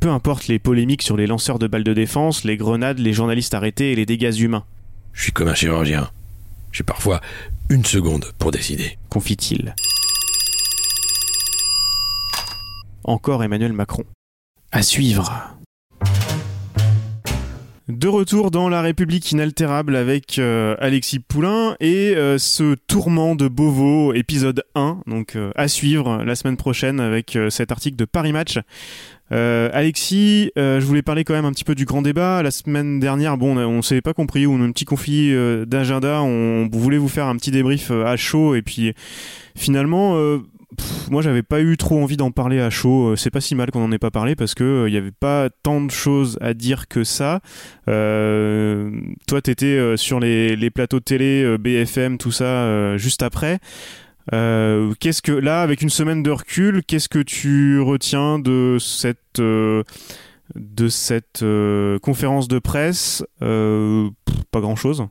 Peu 0.01 0.09
importe 0.09 0.49
les 0.49 0.59
polémiques 0.59 1.03
sur 1.03 1.19
les 1.19 1.27
lanceurs 1.27 1.59
de 1.59 1.67
balles 1.67 1.85
de 1.85 1.93
défense, 1.93 2.45
les 2.45 2.57
grenades, 2.57 2.99
les 2.99 3.13
journalistes 3.13 3.53
arrêtés 3.53 3.93
et 3.93 3.95
les 3.95 4.07
dégâts 4.07 4.41
humains. 4.41 4.65
Je 5.13 5.25
suis 5.25 5.33
comme 5.33 5.49
un 5.49 5.55
chirurgien. 5.55 6.09
J'ai 6.73 6.83
parfois 6.83 7.21
une 7.69 7.85
seconde 7.85 8.33
pour 8.39 8.53
décider. 8.53 8.97
Confie-t-il. 9.11 9.75
Encore 13.05 13.45
Emmanuel 13.45 13.75
Macron. 13.75 14.05
À 14.73 14.83
suivre. 14.83 15.54
De 17.89 18.09
retour 18.09 18.51
dans 18.51 18.71
La 18.71 18.81
République 18.81 19.31
inaltérable 19.31 19.95
avec 19.95 20.39
euh, 20.39 20.75
Alexis 20.79 21.19
Poulain 21.19 21.77
et 21.81 22.15
euh, 22.17 22.39
ce 22.39 22.77
tourment 22.87 23.37
de 23.37 23.47
Beauvau, 23.47 24.15
épisode 24.15 24.65
1, 24.75 25.01
donc 25.07 25.37
euh, 25.37 25.51
à 25.55 25.69
suivre 25.69 26.25
la 26.25 26.35
semaine 26.35 26.57
prochaine 26.57 26.99
avec 26.99 27.37
cet 27.51 27.73
article 27.73 27.97
de 27.97 28.07
Paris 28.07 28.33
Match. 28.33 28.59
Alexis, 29.31 30.53
je 30.57 30.85
voulais 30.85 31.03
parler 31.03 31.25
quand 31.25 31.35
même 31.35 31.45
un 31.45 31.51
petit 31.51 31.65
peu 31.65 31.75
du 31.75 31.87
grand 31.87 32.03
débat. 32.03 32.43
La 32.43 32.53
semaine 32.53 33.01
dernière, 33.01 33.37
bon, 33.37 33.59
on, 33.59 33.83
s'est 33.83 34.01
pas 34.01 34.15
compris, 34.15 34.47
on 34.47 34.61
a 34.61 34.65
un 34.65 34.71
petit 34.71 34.85
conflit 34.85 35.35
d'agenda, 35.67 36.23
on, 36.23 36.69
voulait 36.73 36.99
vous 36.99 37.09
faire 37.09 37.27
un 37.27 37.37
petit 37.37 37.51
débrief 37.51 37.91
à 37.91 38.17
chaud 38.17 38.55
et 38.55 38.63
puis 38.63 38.95
finalement 39.57 40.17
moi 41.11 41.23
j'avais 41.23 41.43
pas 41.43 41.61
eu 41.61 41.77
trop 41.77 42.03
envie 42.03 42.17
d'en 42.17 42.31
parler 42.31 42.61
à 42.61 42.71
chaud. 42.71 43.09
Euh, 43.09 43.17
c'est 43.17 43.31
pas 43.31 43.41
si 43.41 43.55
mal 43.55 43.71
qu'on 43.71 43.85
en 43.85 43.93
ait 43.93 43.99
pas 43.99 44.11
parlé 44.11 44.37
parce 44.37 44.55
que 44.55 44.65
il 44.65 44.67
euh, 44.67 44.89
y 44.91 44.97
avait 44.97 45.13
pas 45.13 45.49
tant 45.63 45.81
de 45.81 45.91
choses 45.91 46.39
à 46.41 46.55
dire 46.55 46.89
que 46.89 47.05
ça. 47.05 47.41
Euh, 47.89 48.91
toi 49.27 49.43
t'étais 49.43 49.97
sur 49.97 50.21
les, 50.21 50.71
plateaux 50.71 50.99
de 50.99 51.05
télé 51.05 51.59
BFM 51.59 52.19
tout 52.19 52.33
ça 52.33 52.97
juste 52.97 53.23
après. 53.23 53.59
qu'est-ce 54.31 55.23
que 55.23 55.33
là 55.33 55.63
avec 55.63 55.83
une 55.83 55.91
semaine 55.91 56.23
de 56.23 56.31
recul, 56.31 56.83
qu'est-ce 56.85 57.09
que 57.09 57.21
tu 57.21 57.81
retiens 57.81 58.39
de 58.39 58.79
cette 58.81 59.41
de 59.41 60.89
cette 60.89 61.45
conférence 62.03 62.49
de 62.49 62.59
presse? 62.59 63.25
Pas 63.41 64.61
grand 64.61 64.77
chose. 64.77 65.07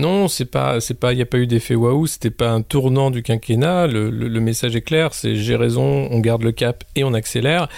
Non, 0.00 0.28
c'est 0.28 0.46
pas, 0.46 0.80
c'est 0.80 0.98
pas, 0.98 1.12
il 1.12 1.16
n'y 1.16 1.22
a 1.22 1.26
pas 1.26 1.36
eu 1.36 1.46
d'effet 1.46 1.74
waouh, 1.74 2.06
c'était 2.06 2.30
pas 2.30 2.50
un 2.50 2.62
tournant 2.62 3.10
du 3.10 3.22
quinquennat. 3.22 3.86
Le, 3.86 4.40
message 4.40 4.74
est 4.74 4.80
clair, 4.80 5.12
c'est 5.12 5.36
j'ai 5.36 5.56
raison, 5.56 6.08
on 6.10 6.20
garde 6.20 6.42
le 6.42 6.52
cap 6.52 6.84
et 6.96 7.04
on 7.04 7.12
accélère. 7.12 7.68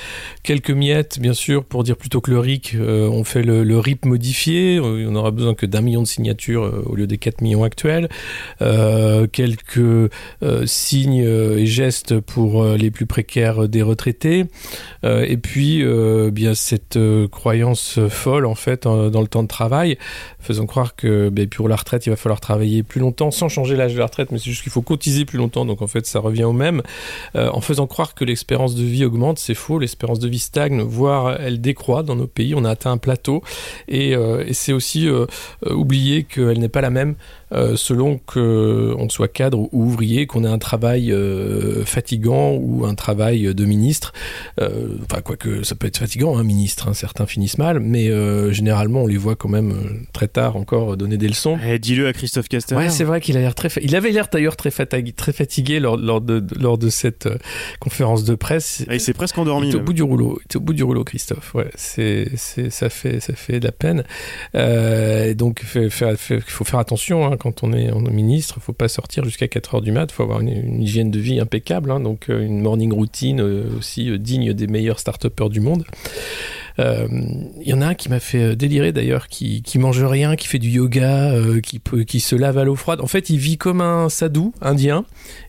Quelques 0.44 0.70
miettes, 0.70 1.18
bien 1.18 1.32
sûr, 1.32 1.64
pour 1.64 1.82
dire 1.82 1.96
plutôt 1.96 2.20
que 2.20 2.30
le 2.30 2.38
RIC, 2.38 2.76
euh, 2.76 3.08
on 3.08 3.24
fait 3.24 3.42
le, 3.42 3.76
RIP 3.76 4.04
modifié. 4.04 4.76
Euh, 4.76 5.08
on 5.08 5.16
aura 5.16 5.32
besoin 5.32 5.54
que 5.54 5.66
d'un 5.66 5.80
million 5.80 6.00
de 6.00 6.06
signatures 6.06 6.62
euh, 6.62 6.84
au 6.86 6.94
lieu 6.94 7.08
des 7.08 7.18
4 7.18 7.40
millions 7.40 7.64
actuels. 7.64 8.08
quelques 9.32 10.10
signes 10.66 11.24
et 11.24 11.66
gestes 11.66 12.20
pour 12.20 12.64
les 12.64 12.92
plus 12.92 13.06
précaires 13.06 13.68
des 13.68 13.82
retraités. 13.82 14.44
et 15.04 15.36
puis, 15.36 15.84
bien 16.30 16.54
cette 16.54 16.98
croyance 17.30 17.98
folle 18.08 18.46
en 18.46 18.54
fait 18.54 18.84
dans 18.84 19.20
le 19.20 19.26
temps 19.26 19.42
de 19.42 19.48
travail, 19.48 19.98
faisant 20.42 20.66
croire 20.66 20.94
que 20.96 21.28
ben, 21.28 21.48
pour 21.48 21.68
la 21.68 21.76
retraite 21.76 22.06
il 22.06 22.10
va 22.10 22.16
falloir 22.16 22.40
travailler 22.40 22.82
plus 22.82 23.00
longtemps 23.00 23.30
sans 23.30 23.48
changer 23.48 23.76
l'âge 23.76 23.94
de 23.94 23.98
la 23.98 24.06
retraite, 24.06 24.30
mais 24.32 24.38
c'est 24.38 24.50
juste 24.50 24.62
qu'il 24.62 24.72
faut 24.72 24.82
cotiser 24.82 25.24
plus 25.24 25.38
longtemps, 25.38 25.64
donc 25.64 25.82
en 25.82 25.86
fait 25.86 26.06
ça 26.06 26.20
revient 26.20 26.44
au 26.44 26.52
même. 26.52 26.82
Euh, 27.36 27.48
en 27.52 27.60
faisant 27.60 27.86
croire 27.86 28.14
que 28.14 28.24
l'espérance 28.24 28.74
de 28.74 28.82
vie 28.82 29.04
augmente, 29.04 29.38
c'est 29.38 29.54
faux, 29.54 29.78
l'espérance 29.78 30.18
de 30.18 30.28
vie 30.28 30.38
stagne, 30.38 30.82
voire 30.82 31.40
elle 31.40 31.60
décroît 31.60 32.02
dans 32.02 32.16
nos 32.16 32.26
pays, 32.26 32.54
on 32.54 32.64
a 32.64 32.70
atteint 32.70 32.92
un 32.92 32.98
plateau, 32.98 33.42
et, 33.88 34.14
euh, 34.16 34.44
c'est 34.52 34.72
aussi 34.72 35.08
euh, 35.08 35.26
oublier 35.68 36.24
qu'elle 36.24 36.58
n'est 36.58 36.68
pas 36.68 36.82
la 36.82 36.90
même 36.90 37.14
euh, 37.52 37.76
selon 37.76 38.18
qu'on 38.18 39.08
soit 39.10 39.28
cadre 39.28 39.58
ou 39.60 39.68
ouvrier, 39.84 40.26
qu'on 40.26 40.44
ait 40.44 40.48
un 40.48 40.58
travail 40.58 41.12
euh, 41.12 41.84
fatigant 41.84 42.52
ou 42.52 42.84
un 42.86 42.94
travail 42.94 43.54
de 43.54 43.64
ministre. 43.64 44.12
Euh, 44.60 44.96
enfin, 45.10 45.20
quoique 45.22 45.62
ça 45.62 45.74
peut 45.74 45.86
être 45.86 45.98
fatigant, 45.98 46.36
un 46.38 46.44
ministre, 46.44 46.88
hein, 46.88 46.94
certains 46.94 47.26
finissent 47.26 47.58
mal, 47.58 47.80
mais 47.80 48.10
généralement 48.52 49.02
on 49.02 49.06
les 49.06 49.16
voit 49.16 49.36
quand 49.36 49.48
même 49.48 50.04
très 50.12 50.28
tard 50.28 50.56
encore 50.56 50.96
donner 50.96 51.16
des 51.16 51.28
leçons. 51.28 51.58
Eh, 51.66 51.78
Dis-le 51.78 52.06
à 52.08 52.12
Christophe 52.12 52.48
Castaner. 52.48 52.82
Ouais, 52.82 52.90
c'est 52.90 53.04
vrai 53.04 53.20
qu'il 53.20 53.36
a 53.36 53.40
l'air 53.40 53.54
très. 53.54 53.68
fa- 53.68 53.80
Il 53.82 53.94
avait 53.96 54.10
l'air 54.10 54.28
d'ailleurs 54.32 54.56
très 54.56 54.70
fatigué, 54.70 55.12
très 55.12 55.32
fatigué 55.32 55.80
lors, 55.80 55.96
lors 55.96 56.20
de, 56.20 56.44
lors 56.58 56.78
de 56.78 56.88
cette 56.90 57.28
conférence 57.80 58.24
de 58.24 58.34
presse. 58.34 58.84
Ah, 58.88 58.94
il 58.94 59.00
s'est 59.00 59.12
presque 59.14 59.36
Il 59.36 59.40
endormi. 59.40 59.68
était 59.68 59.76
au 59.76 59.80
bout 59.80 59.92
du 59.92 60.02
rouleau. 60.02 60.38
Il 60.40 60.44
était 60.44 60.56
au 60.56 60.60
bout 60.60 60.72
du 60.72 60.82
rouleau, 60.82 61.04
Christophe. 61.04 61.54
Ouais, 61.54 61.70
c'est, 61.74 62.28
c'est, 62.36 62.70
ça 62.70 62.88
fait, 62.88 63.20
ça 63.20 63.34
fait 63.34 63.60
de 63.60 63.66
la 63.66 63.72
peine. 63.72 64.04
Euh, 64.54 65.26
et 65.30 65.34
donc, 65.34 65.62
il 65.74 65.90
faut 65.90 66.64
faire 66.64 66.78
attention 66.78 67.26
hein, 67.26 67.36
quand 67.42 67.64
on 67.64 67.72
est, 67.72 67.90
ministre. 68.10 68.54
Il 68.58 68.62
faut 68.62 68.72
pas 68.72 68.88
sortir 68.88 69.24
jusqu'à 69.24 69.48
4 69.48 69.74
heures 69.74 69.82
du 69.82 69.90
mat. 69.90 70.08
Il 70.10 70.14
faut 70.14 70.22
avoir 70.22 70.40
une, 70.40 70.48
une 70.48 70.82
hygiène 70.82 71.10
de 71.10 71.18
vie 71.18 71.40
impeccable. 71.40 71.90
hein, 71.90 71.98
donc, 71.98 72.30
euh, 72.30 72.40
une 72.40 72.60
morning 72.60 72.92
routine 72.92 73.40
euh, 73.40 73.64
aussi 73.76 74.08
euh, 74.08 74.18
digne 74.18 74.52
des 74.52 74.68
meilleurs 74.68 75.00
start-upers 75.00 75.50
du 75.50 75.60
monde. 75.60 75.84
Euh, 76.78 77.06
Il 77.60 77.68
y 77.68 77.72
en 77.74 77.80
a 77.82 77.86
un 77.88 77.94
qui 77.94 78.08
m'a 78.08 78.20
fait 78.20 78.42
euh, 78.42 78.54
délirer 78.56 78.92
d'ailleurs, 78.92 79.28
qui, 79.28 79.62
qui 79.62 79.78
mange 79.78 80.02
rien, 80.02 80.36
qui 80.36 80.46
fait 80.48 80.58
du 80.58 80.70
yoga, 80.70 81.32
euh, 81.32 81.60
qui, 81.60 81.78
peut, 81.78 82.04
qui 82.04 82.20
se 82.20 82.34
lave 82.36 82.58
à 82.58 82.64
l'eau 82.64 82.76
froide. 82.76 83.00
En 83.00 83.06
fait, 83.06 83.30
il 83.30 83.38
vit 83.38 83.58
comme 83.58 83.80
un 83.80 84.08
sadou 84.08 84.52
indien. 84.60 85.04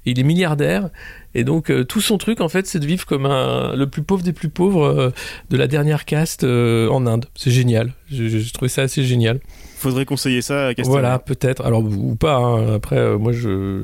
Il 0.06 0.20
est 0.20 0.24
milliardaire. 0.24 0.90
Et 1.36 1.44
donc 1.44 1.72
euh, 1.72 1.84
tout 1.84 2.00
son 2.00 2.20
truc 2.20 2.42
en 2.42 2.48
fait 2.48 2.68
c'est 2.68 2.78
de 2.78 2.86
vivre 2.86 3.08
comme 3.08 3.26
un, 3.26 3.76
le 3.76 3.88
plus 3.88 4.04
pauvre 4.04 4.22
des 4.22 4.34
plus 4.34 4.50
pauvres 4.50 4.86
euh, 4.86 5.10
de 5.50 5.58
la 5.58 5.66
dernière 5.66 6.06
caste 6.06 6.44
euh, 6.44 6.88
en 6.90 7.08
Inde. 7.08 7.26
C'est 7.34 7.50
génial. 7.50 7.94
Je, 8.12 8.28
je, 8.28 8.38
je 8.38 8.54
trouvais 8.54 8.70
ça 8.70 8.84
assez 8.84 9.04
génial. 9.04 9.40
Faudrait 9.78 10.06
conseiller 10.06 10.44
ça 10.44 10.68
à 10.68 10.74
Castaner. 10.76 10.92
Voilà, 10.92 11.18
peut-être. 11.18 11.66
Alors 11.66 11.84
ou 11.84 12.14
pas. 12.16 12.36
hein. 12.36 12.76
Après, 12.76 12.98
euh, 13.00 13.18
moi 13.18 13.32
je, 13.32 13.82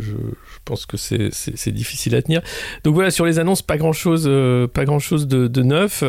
pense 0.63 0.85
que 0.85 0.95
c'est 0.95 1.71
difficile 1.71 2.13
à 2.13 2.21
tenir. 2.21 2.41
Donc 2.83 2.93
voilà 2.93 3.09
sur 3.09 3.25
les 3.25 3.39
annonces, 3.39 3.63
pas 3.63 3.77
grand 3.77 3.93
chose, 3.93 4.29
pas 4.71 4.85
grand 4.85 4.99
chose 4.99 5.27
de, 5.27 5.47
de 5.47 5.63
neuf. 5.63 6.03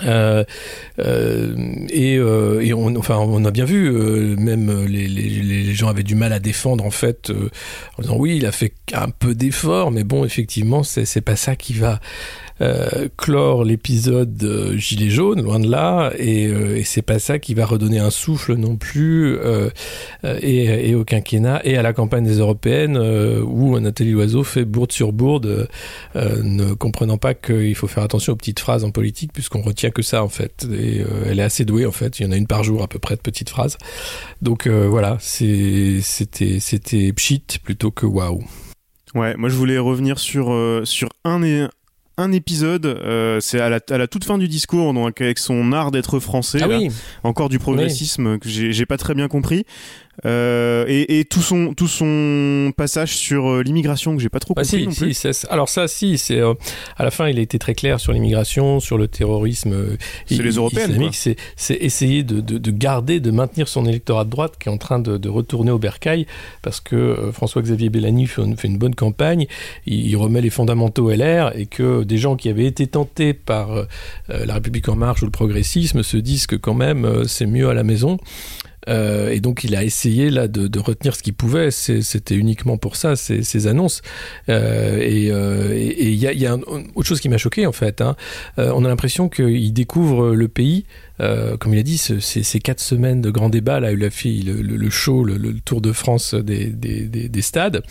Euh, 0.00 0.44
euh, 0.98 1.54
et, 1.90 2.16
euh, 2.16 2.74
on, 2.74 3.44
a 3.44 3.50
bien 3.50 3.64
vu, 3.64 3.90
même 4.36 4.86
les, 4.86 5.06
les, 5.08 5.74
gens 5.74 5.88
avaient 5.88 6.02
du 6.02 6.14
mal 6.14 6.32
à 6.32 6.38
défendre 6.38 6.84
en 6.84 6.90
fait, 6.90 7.30
en 7.98 8.02
disant 8.02 8.16
oui, 8.16 8.36
il 8.36 8.46
a 8.46 8.52
fait 8.52 8.72
un 8.92 9.10
peu 9.10 9.34
d'efforts, 9.34 9.90
mais 9.90 10.04
bon, 10.04 10.24
effectivement, 10.24 10.82
c'est 10.82 11.20
pas 11.20 11.36
ça 11.36 11.56
qui 11.56 11.74
va 11.74 12.00
euh, 12.60 13.08
clore 13.16 13.64
l'épisode 13.64 14.42
euh, 14.42 14.76
Gilet 14.76 15.10
jaune, 15.10 15.42
loin 15.42 15.58
de 15.58 15.68
là, 15.68 16.12
et, 16.18 16.46
euh, 16.46 16.76
et 16.76 16.84
c'est 16.84 17.02
pas 17.02 17.18
ça 17.18 17.38
qui 17.38 17.54
va 17.54 17.66
redonner 17.66 17.98
un 17.98 18.10
souffle 18.10 18.54
non 18.54 18.76
plus, 18.76 19.36
euh, 19.36 19.70
euh, 20.24 20.38
et, 20.40 20.90
et 20.90 20.94
au 20.94 21.04
quinquennat, 21.04 21.60
et 21.64 21.76
à 21.76 21.82
la 21.82 21.92
campagne 21.92 22.24
des 22.24 22.38
européennes, 22.38 22.96
où 22.96 23.78
Nathalie 23.80 24.12
Loiseau 24.12 24.44
fait 24.44 24.64
bourde 24.64 24.92
sur 24.92 25.12
bourde, 25.12 25.68
ne 26.14 26.74
comprenant 26.74 27.18
pas 27.18 27.34
qu'il 27.34 27.74
faut 27.74 27.88
faire 27.88 28.02
attention 28.02 28.34
aux 28.34 28.36
petites 28.36 28.60
phrases 28.60 28.84
en 28.84 28.90
politique, 28.90 29.32
puisqu'on 29.32 29.62
retient 29.62 29.90
que 29.90 30.02
ça 30.02 30.22
en 30.22 30.28
fait, 30.28 30.66
et 30.72 31.02
elle 31.26 31.40
est 31.40 31.44
assez 31.44 31.64
douée 31.64 31.86
en 31.86 31.92
fait, 31.92 32.20
il 32.20 32.26
y 32.26 32.28
en 32.28 32.32
a 32.32 32.36
une 32.36 32.46
par 32.46 32.64
jour 32.64 32.82
à 32.82 32.88
peu 32.88 32.98
près 32.98 33.16
de 33.16 33.20
petites 33.20 33.50
phrases. 33.50 33.78
Donc 34.40 34.66
voilà, 34.68 35.16
c'était 35.20 36.00
c'était 36.02 37.12
pchit 37.12 37.44
plutôt 37.62 37.90
que 37.90 38.06
waouh. 38.06 38.42
Ouais, 39.14 39.36
moi 39.36 39.50
je 39.50 39.56
voulais 39.56 39.78
revenir 39.78 40.18
sur, 40.18 40.52
euh, 40.52 40.84
sur 40.84 41.10
un, 41.24 41.42
un 42.18 42.32
épisode, 42.32 42.84
euh, 42.86 43.40
c'est 43.40 43.60
à 43.60 43.68
la, 43.70 43.80
à 43.90 43.98
la 43.98 44.06
toute 44.06 44.24
fin 44.24 44.38
du 44.38 44.48
discours, 44.48 44.92
donc 44.94 45.20
avec 45.20 45.38
son 45.38 45.72
art 45.72 45.90
d'être 45.90 46.18
français, 46.20 46.58
Ah 46.62 46.66
là. 46.66 46.78
oui, 46.78 46.88
encore 47.22 47.48
du 47.48 47.58
progressisme 47.58 48.38
que 48.38 48.48
j'ai 48.48 48.72
j'ai 48.72 48.86
pas 48.86 48.96
très 48.98 49.14
bien 49.14 49.28
compris, 49.28 49.64
Euh, 50.26 50.84
et, 50.88 51.20
et 51.20 51.24
tout 51.24 51.40
son 51.40 51.72
tout 51.74 51.88
son 51.88 52.70
passage 52.76 53.16
sur 53.16 53.48
euh, 53.48 53.62
l'immigration 53.62 54.14
que 54.14 54.22
j'ai 54.22 54.28
pas 54.28 54.40
trop 54.40 54.52
Bah 54.52 54.62
compris 54.62 54.80
si, 54.80 54.86
non 54.86 54.92
plus. 54.92 55.14
alors 55.48 55.70
ça, 55.70 55.88
si, 55.88 56.18
c'est 56.18 56.38
euh, 56.38 56.52
à 56.98 57.04
la 57.04 57.10
fin, 57.10 57.28
il 57.28 57.38
a 57.38 57.42
été 57.42 57.58
très 57.58 57.74
clair 57.74 57.98
sur 57.98 58.12
l'immigration, 58.12 58.78
sur 58.78 58.98
le 58.98 59.08
terrorisme. 59.08 59.72
euh, 59.72 59.96
C'est 60.26 60.42
les 60.42 60.58
quoi. 61.20 61.34
C'est, 61.56 61.74
essayer 61.82 62.22
de, 62.24 62.40
de, 62.42 62.58
de 62.58 62.70
garder, 62.70 63.20
de 63.20 63.30
maintenir 63.30 63.68
son 63.68 63.86
électorat 63.86 64.24
de 64.24 64.30
droite 64.30 64.54
qui 64.60 64.68
est 64.68 64.72
en 64.72 64.76
train 64.76 64.98
de, 64.98 65.16
de 65.16 65.28
retourner 65.30 65.70
au 65.70 65.78
bercail 65.78 66.26
parce 66.60 66.80
que 66.80 66.94
euh, 66.96 67.32
François-Xavier 67.32 67.88
Bellamy 67.88 68.26
fait 68.26 68.42
une, 68.42 68.56
fait 68.56 68.68
une 68.68 68.78
bonne 68.78 68.94
campagne, 68.94 69.46
il, 69.86 70.06
il 70.08 70.16
remet 70.16 70.42
les 70.42 70.50
fondamentaux 70.50 71.10
LR 71.10 71.56
et 71.56 71.64
que 71.66 72.02
des 72.04 72.18
gens 72.18 72.36
qui 72.36 72.50
avaient 72.50 72.66
été 72.66 72.86
tentés 72.86 73.32
par 73.32 73.70
la 74.28 74.54
République 74.54 74.88
en 74.88 74.96
marche 74.96 75.22
ou 75.22 75.24
le 75.24 75.30
progressisme 75.30 76.02
se 76.02 76.16
disent 76.18 76.46
que 76.46 76.56
quand 76.56 76.74
même 76.74 77.04
euh, 77.06 77.24
c'est 77.24 77.46
mieux 77.46 77.68
à 77.68 77.74
la 77.74 77.82
maison. 77.82 78.18
Euh, 78.88 79.30
et 79.30 79.40
donc 79.40 79.64
il 79.64 79.76
a 79.76 79.84
essayé 79.84 80.30
là 80.30 80.48
de, 80.48 80.78
retenir 80.78 81.14
ce 81.14 81.22
qu'il 81.22 81.34
pouvait. 81.34 81.70
C'était 81.70 82.34
uniquement 82.34 82.76
pour 82.76 82.96
ça 82.96 83.16
ces, 83.16 83.42
ces 83.42 83.66
annonces. 83.66 84.02
Euh, 84.48 84.98
et 85.00 85.30
euh, 85.30 85.72
et- 85.72 86.10
il 86.12 86.18
y 86.18 86.46
a, 86.46 86.56
autre 86.94 87.06
chose 87.06 87.20
qui 87.20 87.28
m'a 87.28 87.38
choqué 87.38 87.66
en 87.66 87.72
fait. 87.72 88.00
hein. 88.00 88.16
On 88.56 88.84
a 88.84 88.88
l'impression 88.88 89.28
qu'il 89.28 89.72
découvre 89.72 90.34
le 90.34 90.48
pays. 90.48 90.84
Euh, 91.20 91.56
comme 91.56 91.74
il 91.74 91.78
a 91.78 91.82
dit, 91.82 91.98
ce- 91.98 92.20
ces, 92.20 92.60
quatre 92.60 92.80
semaines 92.80 93.20
de 93.20 93.30
grand 93.30 93.48
débat, 93.48 93.80
là, 93.80 93.92
il 93.92 94.02
a 94.04 94.10
fait 94.10 94.30
le, 94.30 94.62
le- 94.62 94.76
le 94.76 94.90
show, 94.90 95.24
le, 95.24 95.38
Tour 95.64 95.80
de 95.80 95.92
France 95.92 96.34
des, 96.34 96.66
des, 96.66 97.02
des, 97.02 97.28
des 97.28 97.42
stades. 97.42 97.82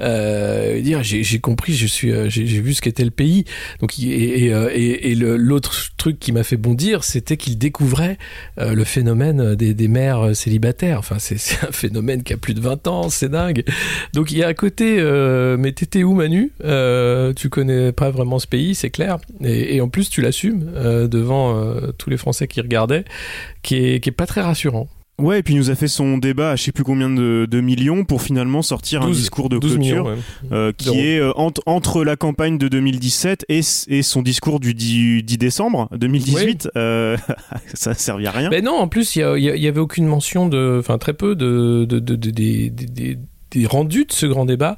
Euh, 0.00 0.80
dire, 0.80 1.02
j'ai 1.02 1.22
j'ai 1.22 1.38
compris, 1.40 1.74
je 1.74 1.86
suis, 1.86 2.12
euh, 2.12 2.28
j'ai 2.28 2.44
vu 2.44 2.74
ce 2.74 2.80
qu'était 2.80 3.04
le 3.04 3.10
pays. 3.10 3.44
Donc, 3.80 3.98
et, 3.98 5.14
l'autre 5.14 5.90
truc 5.96 6.18
qui 6.20 6.32
m'a 6.32 6.42
fait 6.44 6.56
bondir, 6.56 7.04
c'était 7.04 7.36
qu'il 7.36 7.58
découvrait 7.58 8.18
le 8.58 8.84
phénomène 8.84 9.54
des, 9.54 9.88
mères 9.88 10.34
célibataires. 10.36 10.98
Enfin, 10.98 11.16
c'est 11.18 11.36
un 11.66 11.72
phénomène 11.72 12.22
qui 12.22 12.32
a 12.32 12.36
plus 12.36 12.54
de 12.54 12.60
20 12.60 12.86
ans, 12.86 13.08
c'est 13.08 13.28
dingue. 13.30 13.64
Donc 14.12 14.30
il 14.30 14.38
y 14.38 14.42
a 14.42 14.48
à 14.48 14.54
côté, 14.54 15.02
mais 15.58 15.72
t'étais 15.72 16.02
où 16.02 16.14
Manu? 16.14 16.52
Tu 17.36 17.48
connais 17.48 17.92
pas 17.92 18.10
vraiment 18.10 18.38
ce 18.38 18.46
pays, 18.46 18.74
c'est 18.74 18.90
clair. 18.90 19.18
Et, 19.42 19.80
en 19.80 19.88
plus, 19.88 20.10
tu 20.10 20.20
l'assumes 20.20 20.70
devant 21.10 21.74
tous 21.96 22.10
les 22.10 22.16
Français 22.16 22.46
qui 22.46 22.57
qui 23.62 23.76
est, 23.76 24.00
qui 24.00 24.08
est 24.08 24.12
pas 24.12 24.26
très 24.26 24.40
rassurant. 24.40 24.88
Ouais, 25.20 25.40
et 25.40 25.42
puis 25.42 25.54
il 25.54 25.56
nous 25.56 25.68
a 25.70 25.74
fait 25.74 25.88
son 25.88 26.16
débat 26.16 26.52
à 26.52 26.56
je 26.56 26.62
sais 26.62 26.70
plus 26.70 26.84
combien 26.84 27.10
de, 27.10 27.44
de 27.50 27.60
millions 27.60 28.04
pour 28.04 28.22
finalement 28.22 28.62
sortir 28.62 29.02
un 29.02 29.06
12 29.08 29.18
discours 29.18 29.48
de 29.48 29.58
12 29.58 29.72
clôture 29.74 29.80
millions, 30.04 30.06
ouais. 30.06 30.18
euh, 30.52 30.72
qui 30.76 30.96
est 31.00 31.18
euh, 31.18 31.32
entre, 31.34 31.60
entre 31.66 32.04
la 32.04 32.14
campagne 32.14 32.56
de 32.56 32.68
2017 32.68 33.44
et, 33.48 33.62
son 33.62 34.22
discours 34.22 34.60
du 34.60 34.74
10, 34.74 35.24
10 35.24 35.38
décembre 35.38 35.88
2018. 35.96 36.68
Euh, 36.76 37.16
ça 37.74 37.94
servait 37.94 38.26
à 38.28 38.30
rien. 38.30 38.48
Ben 38.48 38.64
non, 38.64 38.76
en 38.76 38.86
plus, 38.86 39.16
il 39.16 39.18
y, 39.18 39.22
a- 39.24 39.36
il 39.36 39.42
y 39.42 39.50
a- 39.50 39.56
il 39.56 39.62
y 39.62 39.66
avait 39.66 39.80
aucune 39.80 40.06
mention 40.06 40.48
de, 40.48 40.76
enfin 40.78 40.98
très 40.98 41.14
peu 41.14 41.34
de, 41.34 41.84
de, 41.84 41.98
de- 41.98 42.14
de- 42.14 43.18
des- 43.50 43.66
rendus 43.66 44.04
de 44.06 44.12
ce 44.12 44.26
grand 44.26 44.44
débat, 44.44 44.76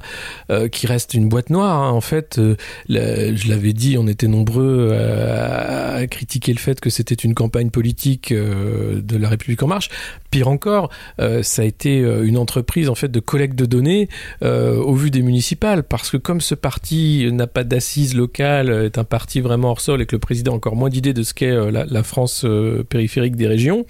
euh, 0.49 0.67
qui 0.67 0.87
reste 0.87 1.13
une 1.13 1.29
boîte 1.29 1.49
noire. 1.49 1.81
hein. 1.83 1.91
En 1.91 2.01
fait, 2.01 2.37
euh, 2.39 2.55
je 2.89 3.49
l'avais 3.49 3.73
dit, 3.73 3.97
on 3.97 4.07
était 4.07 4.27
nombreux 4.27 4.91
à, 4.93 5.95
à 5.95 6.07
critiquer 6.07 6.53
le 6.53 6.59
fait 6.59 6.79
que 6.79 6.89
c'était 6.89 7.15
une 7.15 7.33
campagne 7.33 7.69
politique 7.69 8.31
euh, 8.31 9.01
de 9.01 9.17
la 9.17 9.29
République 9.29 9.61
en 9.63 9.67
marche. 9.67 9.89
Pire 10.29 10.47
encore, 10.47 10.89
euh, 11.19 11.43
ça 11.43 11.61
a 11.61 11.65
été 11.65 11.99
euh, 12.01 12.23
une 12.25 12.37
entreprise 12.37 12.89
en 12.89 12.95
fait 12.95 13.09
de 13.09 13.19
collecte 13.19 13.55
de 13.57 13.65
données 13.65 14.07
euh, 14.43 14.77
au 14.77 14.93
vu 14.95 15.11
des 15.11 15.21
municipales, 15.21 15.83
parce 15.83 16.09
que 16.09 16.17
comme 16.17 16.41
ce 16.41 16.55
parti 16.55 17.27
n'a 17.31 17.47
pas 17.47 17.63
d'assises 17.63 18.15
locales, 18.15 18.69
est 18.85 18.97
un 18.97 19.03
parti 19.03 19.41
vraiment 19.41 19.69
hors 19.71 19.81
sol 19.81 20.01
et 20.01 20.05
que 20.05 20.15
le 20.15 20.19
président 20.19 20.53
a 20.53 20.55
encore 20.55 20.75
moins 20.75 20.89
d'idées 20.89 21.13
de 21.13 21.23
ce 21.23 21.33
qu'est 21.33 21.51
euh, 21.51 21.71
la, 21.71 22.03
France 22.03 22.43
euh, 22.45 22.83
périphérique 22.83 23.35
des 23.35 23.47
régions, 23.47 23.85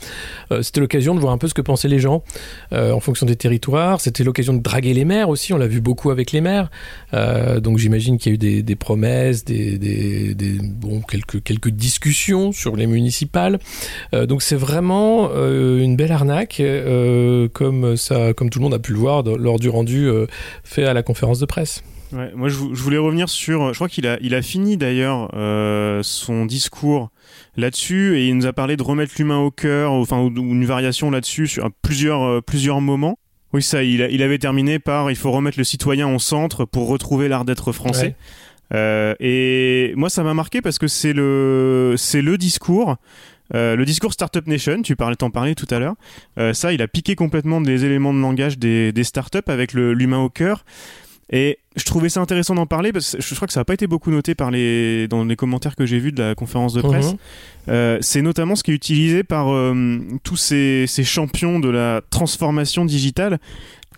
euh, 0.52 0.62
c'était 0.62 0.80
l'occasion 0.82 1.16
de 1.16 1.20
voir 1.20 1.32
un 1.34 1.38
peu 1.38 1.48
ce 1.48 1.54
que 1.54 1.62
pensaient 1.62 1.88
les 1.88 2.00
gens 2.00 2.24
euh, 2.74 2.92
en 2.92 3.00
fonction 3.00 3.26
des 3.26 3.36
territoires. 3.36 4.02
C'était 4.02 4.24
l'occasion 4.24 4.54
de 4.54 4.60
draguer 4.72 4.94
les 4.94 5.04
maires 5.06 5.28
aussi. 5.28 5.52
On 5.54 5.58
l'a 5.58 5.68
vu 5.68 5.82
beaucoup 5.82 6.12
avec 6.12 6.32
les 6.32 6.40
maires. 6.40 6.70
Euh, 7.14 7.60
donc 7.60 7.78
j'imagine 7.78 8.18
qu'il 8.18 8.32
y 8.32 8.34
a 8.34 8.36
eu 8.36 8.38
des, 8.38 8.64
des 8.64 8.76
promesses, 8.78 9.44
des, 9.44 9.78
des, 9.78 10.34
des- 10.34 10.60
bon 10.62 11.02
quelques 11.02 11.44
quelques 11.44 11.70
discussions 11.70 12.52
sur 12.54 12.76
les 12.78 12.88
municipales. 12.88 13.60
Euh, 14.14 14.26
donc 14.26 14.42
c'est 14.42 14.56
vraiment 14.56 15.30
euh, 15.34 15.80
une 15.84 15.98
belle 15.98 16.14
arnaque, 16.14 16.60
euh, 16.62 17.50
comme 17.50 17.98
ça, 17.98 18.34
comme 18.34 18.50
tout 18.50 18.60
le 18.60 18.64
monde 18.64 18.74
a 18.74 18.80
pu 18.80 18.94
le 18.94 19.00
voir 19.00 19.24
lors 19.24 19.60
du 19.60 19.68
rendu 19.70 20.08
euh, 20.08 20.26
fait 20.64 20.86
à 20.86 20.94
la 20.94 21.04
conférence 21.04 21.40
de 21.40 21.46
presse. 21.46 21.84
Ouais, 22.14 22.32
moi, 22.36 22.50
je, 22.50 22.56
vou- 22.56 22.74
je 22.76 22.82
voulais 22.82 22.98
revenir 22.98 23.28
sur. 23.30 23.70
Je 23.74 23.76
crois 23.78 23.88
qu'il 23.90 24.06
a, 24.08 24.18
il 24.22 24.36
a 24.36 24.42
fini 24.42 24.76
d'ailleurs 24.78 25.30
euh, 25.34 26.00
son 26.04 26.46
discours 26.46 27.10
là-dessus 27.58 28.18
et 28.18 28.28
il 28.28 28.36
nous 28.38 28.46
a 28.46 28.54
parlé 28.54 28.76
de 28.78 28.84
remettre 28.84 29.14
l'humain 29.18 29.40
au 29.40 29.52
cœur, 29.52 29.92
enfin, 29.94 30.20
ou, 30.20 30.28
ou 30.28 30.52
une 30.54 30.66
variation 30.66 31.10
là-dessus 31.12 31.48
sur 31.48 31.70
plusieurs, 31.82 32.24
euh, 32.24 32.42
plusieurs 32.42 32.80
moments. 32.82 33.18
Oui, 33.54 33.62
ça, 33.62 33.84
il, 33.84 34.02
a- 34.02 34.10
il 34.10 34.22
avait 34.24 34.38
terminé 34.38 34.80
par 34.80 35.12
il 35.12 35.16
faut 35.18 35.32
remettre 35.32 35.58
le 35.58 35.64
citoyen 35.64 36.08
au 36.14 36.20
centre 36.20 36.66
pour 36.66 36.88
retrouver 36.88 37.28
l'art 37.28 37.44
d'être 37.46 37.72
français. 37.72 38.06
Ouais. 38.06 38.16
Euh, 38.74 39.16
et 39.20 39.94
moi, 39.98 40.10
ça 40.10 40.24
m'a 40.24 40.34
marqué 40.34 40.62
parce 40.62 40.80
que 40.80 40.88
c'est 40.88 41.14
le, 41.14 41.96
c'est 41.98 42.22
le 42.22 42.38
discours 42.38 42.96
Euh, 43.54 43.76
le 43.76 43.84
discours 43.84 44.14
Startup 44.14 44.48
Nation, 44.48 44.82
tu 44.82 44.96
parlais, 44.96 45.18
t'en 45.18 45.30
parlais 45.30 45.56
tout 45.56 45.68
à 45.72 45.80
l'heure. 45.80 45.96
Euh, 46.40 46.54
ça, 46.54 46.72
il 46.72 46.82
a 46.82 46.88
piqué 46.88 47.16
complètement 47.16 47.60
des 47.60 47.84
éléments 47.84 48.14
de 48.14 48.20
langage 48.22 48.58
des, 48.58 48.94
des 48.94 49.04
startups 49.04 49.40
avec 49.48 49.74
le- 49.74 49.94
l'humain 49.94 50.20
au 50.20 50.30
cœur. 50.30 50.64
Et 51.32 51.60
je 51.78 51.86
trouvais 51.86 52.10
ça 52.10 52.20
intéressant 52.20 52.56
d'en 52.56 52.66
parler 52.66 52.92
parce 52.92 53.16
que 53.16 53.22
je 53.22 53.36
crois 53.36 53.48
que 53.48 53.54
ça 53.54 53.62
n'a 53.62 53.66
pas 53.66 53.74
été 53.74 53.88
beaucoup 53.88 54.12
noté 54.12 54.36
par 54.36 54.52
les, 54.52 55.08
dans 55.08 55.24
les 55.24 55.38
commentaires 55.38 55.76
que 55.78 55.86
j'ai 55.86 56.00
vus 56.00 56.12
de 56.12 56.22
la 56.22 56.36
conférence 56.36 56.74
de 56.74 56.82
presse. 56.82 57.14
Mhm. 57.14 57.18
Euh, 57.70 57.98
c'est 58.02 58.22
notamment 58.22 58.56
ce 58.56 58.64
qui 58.64 58.72
est 58.72 58.76
utilisé 58.76 59.24
par 59.24 59.54
euh, 59.54 60.00
tous 60.24 60.36
ces, 60.36 60.86
ces 60.88 61.06
champions 61.06 61.60
de 61.60 61.70
la 61.70 62.02
transformation 62.10 62.84
digitale 62.84 63.40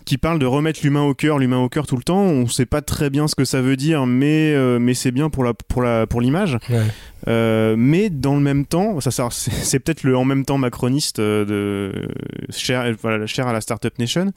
qui 0.04 0.18
parlent 0.18 0.38
de 0.38 0.46
remettre 0.46 0.80
l'humain 0.82 1.02
au 1.02 1.14
cœur, 1.14 1.38
l'humain 1.38 1.58
au 1.58 1.68
cœur 1.68 1.86
tout 1.86 1.96
le 1.96 2.02
temps. 2.02 2.20
On 2.20 2.46
sait 2.46 2.66
pas 2.66 2.82
très 2.82 3.10
bien 3.10 3.26
ce 3.26 3.34
que 3.34 3.44
ça 3.44 3.60
veut 3.60 3.76
dire, 3.76 4.06
mais, 4.06 4.52
euh, 4.52 4.78
mais 4.78 4.94
c'est 4.94 5.10
bien 5.10 5.30
pour 5.30 5.44
la 5.44 5.54
pour 5.54 5.82
la 5.82 6.06
pour 6.06 6.20
l'image. 6.20 6.58
Ouais. 6.68 6.82
Euh, 7.26 7.74
mais 7.78 8.10
dans 8.10 8.34
le 8.34 8.42
même 8.42 8.66
temps, 8.66 9.00
ça, 9.00 9.10
ça 9.10 9.28
c'est 9.30 9.78
peut-être 9.78 10.02
le 10.02 10.16
en 10.16 10.24
même 10.24 10.44
temps 10.44 10.58
macroniste 10.58 11.20
de 11.20 12.08
cher, 12.50 12.94
voilà, 13.00 13.26
cher 13.26 13.48
à 13.48 13.52
la 13.52 13.60
startup 13.60 13.98
nation. 13.98 14.32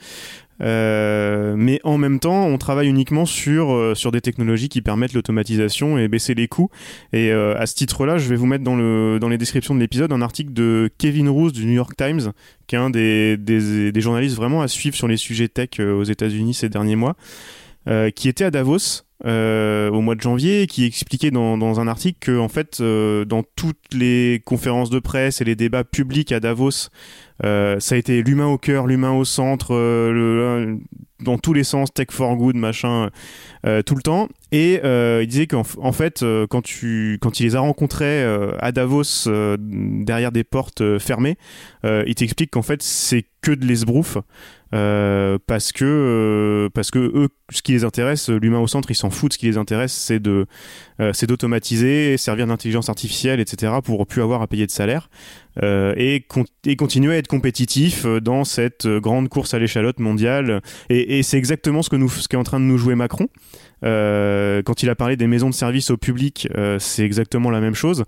Euh, 0.62 1.56
mais 1.58 1.80
en 1.84 1.98
même 1.98 2.20
temps, 2.20 2.46
on 2.46 2.58
travaille 2.58 2.88
uniquement 2.88 3.26
sur 3.26 3.74
euh, 3.74 3.96
sur 3.96 4.12
des 4.12 4.22
technologies 4.22 4.70
qui 4.70 4.82
permettent 4.82 5.14
l'automatisation 5.14 5.98
et 5.98 6.08
baisser 6.08 6.34
les 6.34 6.48
coûts. 6.48 6.70
Et 7.14 7.32
euh, 7.32 7.56
à 7.58 7.66
ce 7.66 7.76
titre-là, 7.76 8.18
je 8.18 8.28
vais 8.30 8.36
vous 8.36 8.46
mettre 8.46 8.64
dans 8.64 8.76
le 8.76 9.20
dans 9.20 9.30
les 9.30 9.38
descriptions 9.38 9.76
de 9.76 9.80
l'épisode 9.80 10.12
un 10.12 10.22
article 10.22 10.54
de 10.54 10.90
Kevin 10.98 11.30
Roos 11.30 11.52
du 11.52 11.66
New 11.66 11.74
York 11.74 11.96
Times, 11.96 12.32
qui 12.68 12.76
est 12.76 12.80
un 12.80 12.90
des 12.90 13.38
des, 13.38 13.92
des 13.92 14.02
journalistes 14.02 14.36
vraiment 14.36 14.62
à 14.62 14.68
suivre 14.68 14.96
sur 14.96 15.08
les 15.08 15.18
sujets 15.18 15.48
tech 15.48 15.70
euh, 15.80 15.94
aux 15.94 16.04
États-Unis 16.04 16.54
ces 16.54 16.70
derniers 16.70 16.96
mois, 16.96 17.16
qui 18.16 18.30
était 18.30 18.46
à 18.46 18.52
Davos. 18.52 19.04
euh, 19.26 19.90
au 19.90 20.02
mois 20.02 20.16
de 20.16 20.22
janvier 20.22 20.64
et 20.64 20.68
qui 20.68 20.86
expliquait 20.86 21.32
dans, 21.32 21.58
dans 21.58 21.80
un 21.80 21.88
article 21.88 22.20
que 22.20 22.38
en 22.38 22.50
fait 22.50 22.80
euh, 22.82 23.26
dans 23.26 23.44
toutes 23.56 23.94
les 23.94 24.42
conférences 24.46 24.90
de 24.90 25.00
presse 25.00 25.42
et 25.42 25.44
les 25.44 25.56
débats 25.56 25.84
publics 25.84 26.32
à 26.32 26.40
Davos 26.40 26.90
euh, 27.44 27.80
ça 27.80 27.96
a 27.96 27.98
été 27.98 28.24
l'humain 28.24 28.48
au 28.48 28.58
cœur, 28.58 28.88
l'humain 28.88 29.12
au 29.12 29.24
centre, 29.24 29.74
euh, 29.76 30.76
dans 31.24 31.38
tous 31.38 31.54
les 31.54 31.64
sens, 31.64 31.94
tech 31.94 32.08
for 32.12 32.36
good, 32.36 32.56
machin, 32.56 33.10
euh, 33.66 33.82
tout 33.82 33.96
le 33.96 34.02
temps. 34.02 34.28
Et 34.52 34.80
euh, 34.84 35.20
il 35.24 35.28
disait 35.28 35.48
qu'en 35.48 35.64
fait, 35.64 36.24
euh, 36.24 36.48
quand 36.48 36.64
tu, 36.64 37.18
quand 37.22 37.40
il 37.40 37.44
les 37.44 37.56
a 37.56 37.60
rencontrés 37.60 38.24
euh, 38.24 38.54
à 38.60 38.72
Davos 38.72 39.28
euh, 39.28 39.56
derrière 39.60 40.32
des 40.32 40.44
portes 40.44 40.82
euh, 40.82 41.00
fermées, 41.00 41.38
euh, 41.86 42.04
il 42.08 42.16
t'explique 42.16 42.52
qu'en 42.52 42.62
fait 42.64 42.82
c'est 42.82 43.26
que 43.42 43.52
de 43.52 43.66
l'esbrouf. 43.66 44.18
Euh, 44.74 45.38
parce 45.48 45.72
que 45.72 45.86
euh, 45.86 46.70
parce 46.74 46.92
que 46.92 47.00
eux 47.00 47.30
ce 47.52 47.62
qui 47.62 47.72
les 47.72 47.86
intéresse 47.86 48.30
l'humain 48.30 48.60
au 48.60 48.68
centre 48.68 48.92
ils 48.92 48.96
s'en 48.96 49.10
foutent. 49.10 49.34
Ce 49.34 49.38
qui 49.38 49.46
les 49.46 49.58
intéresse 49.58 49.94
c'est 49.94 50.20
de 50.20 50.46
euh, 51.00 51.14
c'est 51.14 51.28
d'automatiser 51.28 52.18
servir 52.18 52.48
d'intelligence 52.48 52.90
artificielle 52.90 53.40
etc 53.40 53.76
pour 53.82 54.06
plus 54.06 54.22
avoir 54.22 54.42
à 54.42 54.48
payer 54.48 54.66
de 54.66 54.72
salaire 54.72 55.10
et, 55.62 56.26
con- 56.28 56.46
et 56.66 56.76
continuer 56.76 57.16
à 57.16 57.18
être 57.18 57.28
compétitif 57.28 58.06
euh, 58.06 58.20
dans 58.20 58.44
cette 58.44 58.86
euh, 58.86 59.00
grande 59.00 59.30
course 59.30 59.54
à 59.54 59.60
l'échalote 59.60 60.00
mondiale. 60.00 60.62
Et, 60.90 61.24
c'est 61.24 61.38
exactement 61.38 61.82
ce 61.82 61.90
que 61.90 61.96
nous, 61.96 62.12
qu'est 62.30 62.38
en 62.38 62.44
train 62.44 62.60
de 62.60 62.66
nous 62.66 62.78
jouer 62.78 62.96
Macron. 62.96 63.28
Euh, 63.84 64.62
quand 64.64 64.82
il 64.82 64.90
a 64.90 64.96
parlé 64.96 65.18
des 65.18 65.28
maisons 65.28 65.50
de 65.50 65.54
service 65.54 65.92
au 65.92 65.98
public, 65.98 66.48
euh, 66.56 66.80
c'est 66.80 67.04
exactement 67.04 67.50
la 67.50 67.62
même 67.62 67.76
chose. 67.76 68.06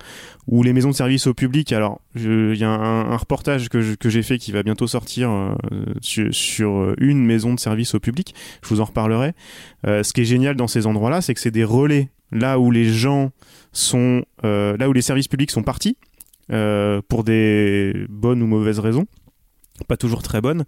Où 0.48 0.64
les 0.64 0.74
maisons 0.74 0.90
de 0.90 0.96
service 0.96 1.28
au 1.28 1.34
public, 1.34 1.72
alors 1.74 2.02
il 2.16 2.56
y 2.56 2.64
a 2.64 2.70
un, 2.70 3.18
reportage 3.18 3.70
que, 3.70 3.82
j'ai 3.82 4.24
fait 4.24 4.38
qui 4.38 4.52
va 4.52 4.64
bientôt 4.64 4.88
sortir 4.88 5.30
euh, 5.30 5.56
sur, 6.02 6.34
sur 6.34 6.96
une 6.98 7.24
maison 7.24 7.54
de 7.54 7.60
service 7.60 7.94
au 7.94 8.00
public. 8.00 8.34
Je 8.64 8.70
vous 8.70 8.82
en 8.82 8.86
reparlerai. 8.86 9.34
Euh, 9.86 10.04
ce 10.04 10.14
qui 10.14 10.22
est 10.22 10.26
génial 10.26 10.56
dans 10.56 10.68
ces 10.68 10.88
endroits-là, 10.88 11.22
c'est 11.22 11.34
que 11.34 11.40
c'est 11.40 11.52
des 11.52 11.64
relais 11.64 12.10
là 12.32 12.60
où 12.60 12.72
les 12.72 12.86
gens 12.86 13.32
sont, 13.72 14.24
euh, 14.44 14.76
là 14.78 14.90
où 14.90 14.94
les 14.94 15.02
services 15.02 15.28
publics 15.28 15.52
sont 15.52 15.64
partis 15.64 15.98
euh, 16.08 16.09
pour 16.50 17.24
des 17.24 18.06
bonnes 18.10 18.42
ou 18.42 18.48
mauvaises 18.48 18.80
raisons, 18.80 19.06
pas 19.88 19.98
toujours 19.98 20.24
très 20.24 20.42
bonnes. 20.42 20.66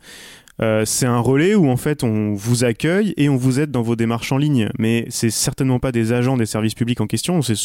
Euh, 0.61 0.85
c'est 0.85 1.05
un 1.05 1.19
relais 1.19 1.55
où 1.55 1.69
en 1.69 1.77
fait 1.77 2.03
on 2.03 2.33
vous 2.33 2.63
accueille 2.63 3.13
et 3.17 3.29
on 3.29 3.35
vous 3.35 3.59
aide 3.59 3.71
dans 3.71 3.81
vos 3.81 3.95
démarches 3.95 4.31
en 4.31 4.37
ligne, 4.37 4.69
mais 4.77 5.05
c'est 5.09 5.29
certainement 5.29 5.79
pas 5.79 5.91
des 5.91 6.13
agents 6.13 6.37
des 6.37 6.45
services 6.45 6.75
publics 6.75 7.01
en 7.01 7.07
question, 7.07 7.41
c'est 7.41 7.55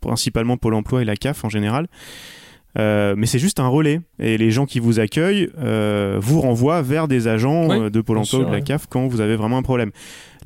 principalement 0.00 0.56
Pôle 0.56 0.74
Emploi 0.74 1.02
et 1.02 1.04
la 1.04 1.16
CAF 1.16 1.44
en 1.44 1.48
général. 1.48 1.88
Euh, 2.78 3.14
mais 3.16 3.24
c'est 3.24 3.38
juste 3.38 3.58
un 3.58 3.68
relais 3.68 4.00
et 4.18 4.36
les 4.36 4.50
gens 4.50 4.66
qui 4.66 4.80
vous 4.80 5.00
accueillent 5.00 5.48
euh, 5.58 6.18
vous 6.20 6.42
renvoient 6.42 6.82
vers 6.82 7.08
des 7.08 7.26
agents 7.26 7.68
Oui, 7.68 7.78
euh, 7.78 7.90
de 7.90 8.00
Pôle 8.02 8.18
Emploi 8.18 8.40
ou 8.40 8.44
de 8.44 8.52
la. 8.52 8.60
CAF 8.60 8.86
quand 8.86 9.06
vous 9.06 9.20
avez 9.20 9.34
vraiment 9.34 9.56
un 9.56 9.62
problème. 9.62 9.92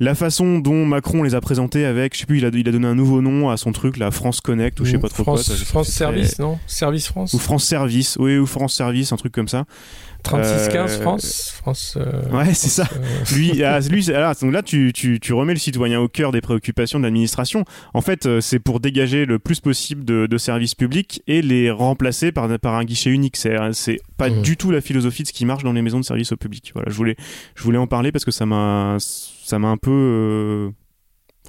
La 0.01 0.15
façon 0.15 0.57
dont 0.57 0.83
Macron 0.83 1.21
les 1.21 1.35
a 1.35 1.41
présentés 1.41 1.85
avec, 1.85 2.15
je 2.15 2.21
sais 2.21 2.25
plus, 2.25 2.39
il 2.39 2.45
a, 2.45 2.49
il 2.51 2.67
a 2.67 2.71
donné 2.71 2.87
un 2.87 2.95
nouveau 2.95 3.21
nom 3.21 3.51
à 3.51 3.55
son 3.57 3.71
truc, 3.71 3.97
la 3.97 4.09
France 4.09 4.41
Connect 4.41 4.79
ou 4.79 4.85
je 4.85 4.93
sais 4.93 4.97
pas 4.97 5.09
trop 5.09 5.21
France, 5.21 5.45
quoi. 5.47 5.55
ça, 5.55 5.63
France 5.65 5.89
Service, 5.89 6.33
très- 6.33 6.43
non? 6.43 6.57
Service 6.65 7.07
France? 7.07 7.33
Ou 7.33 7.37
France 7.37 7.65
Service, 7.65 8.17
oui, 8.19 8.39
ou 8.39 8.47
France 8.47 8.73
Service, 8.73 9.11
un 9.13 9.17
truc 9.17 9.31
comme 9.31 9.47
ça. 9.47 9.65
3615 10.23 10.97
Euh, 10.97 11.01
France 11.01 11.51
France. 11.61 11.97
euh, 11.99 12.29
Ouais, 12.31 12.53
c'est 12.53 12.69
ça. 12.69 12.87
euh, 12.95 13.35
Lui, 13.35 13.63
ah, 13.63 13.79
lui 13.81 14.05
donc 14.05 14.53
là, 14.53 14.61
tu, 14.63 14.91
tu, 14.93 15.19
tu 15.19 15.33
remets 15.33 15.53
le 15.53 15.59
citoyen 15.59 15.99
au 15.99 16.07
cœur 16.07 16.31
des 16.31 16.41
préoccupations 16.41 16.99
de 16.99 17.03
l'administration. 17.03 17.65
En 17.93 18.01
fait, 18.01 18.25
euh, 18.25 18.41
c'est 18.41 18.59
pour 18.59 18.79
dégager 18.79 19.25
le 19.25 19.39
plus 19.39 19.59
possible 19.59 20.03
de, 20.05 20.25
de 20.27 20.37
services 20.37 20.75
publics 20.75 21.21
et 21.27 21.41
les 21.41 21.69
remplacer 21.71 22.31
par, 22.31 22.47
par 22.59 22.75
un 22.75 22.83
guichet 22.83 23.09
unique. 23.09 23.37
C'est, 23.37 23.55
pas 24.17 24.29
Mhm. 24.29 24.41
du 24.41 24.57
tout 24.57 24.71
la 24.71 24.81
philosophie 24.81 25.23
de 25.23 25.27
ce 25.27 25.33
qui 25.33 25.45
marche 25.45 25.63
dans 25.63 25.73
les 25.73 25.81
maisons 25.81 25.99
de 25.99 26.05
services 26.05 26.31
au 26.31 26.37
public. 26.37 26.71
Voilà, 26.73 26.89
je 26.91 26.95
voulais, 26.95 27.15
je 27.55 27.63
voulais 27.63 27.77
en 27.77 27.87
parler 27.87 28.11
parce 28.11 28.23
que 28.25 28.31
ça 28.31 28.45
m'a, 28.45 28.97
ça 28.99 29.57
m'a 29.59 29.67
un 29.69 29.77
peu, 29.77 30.71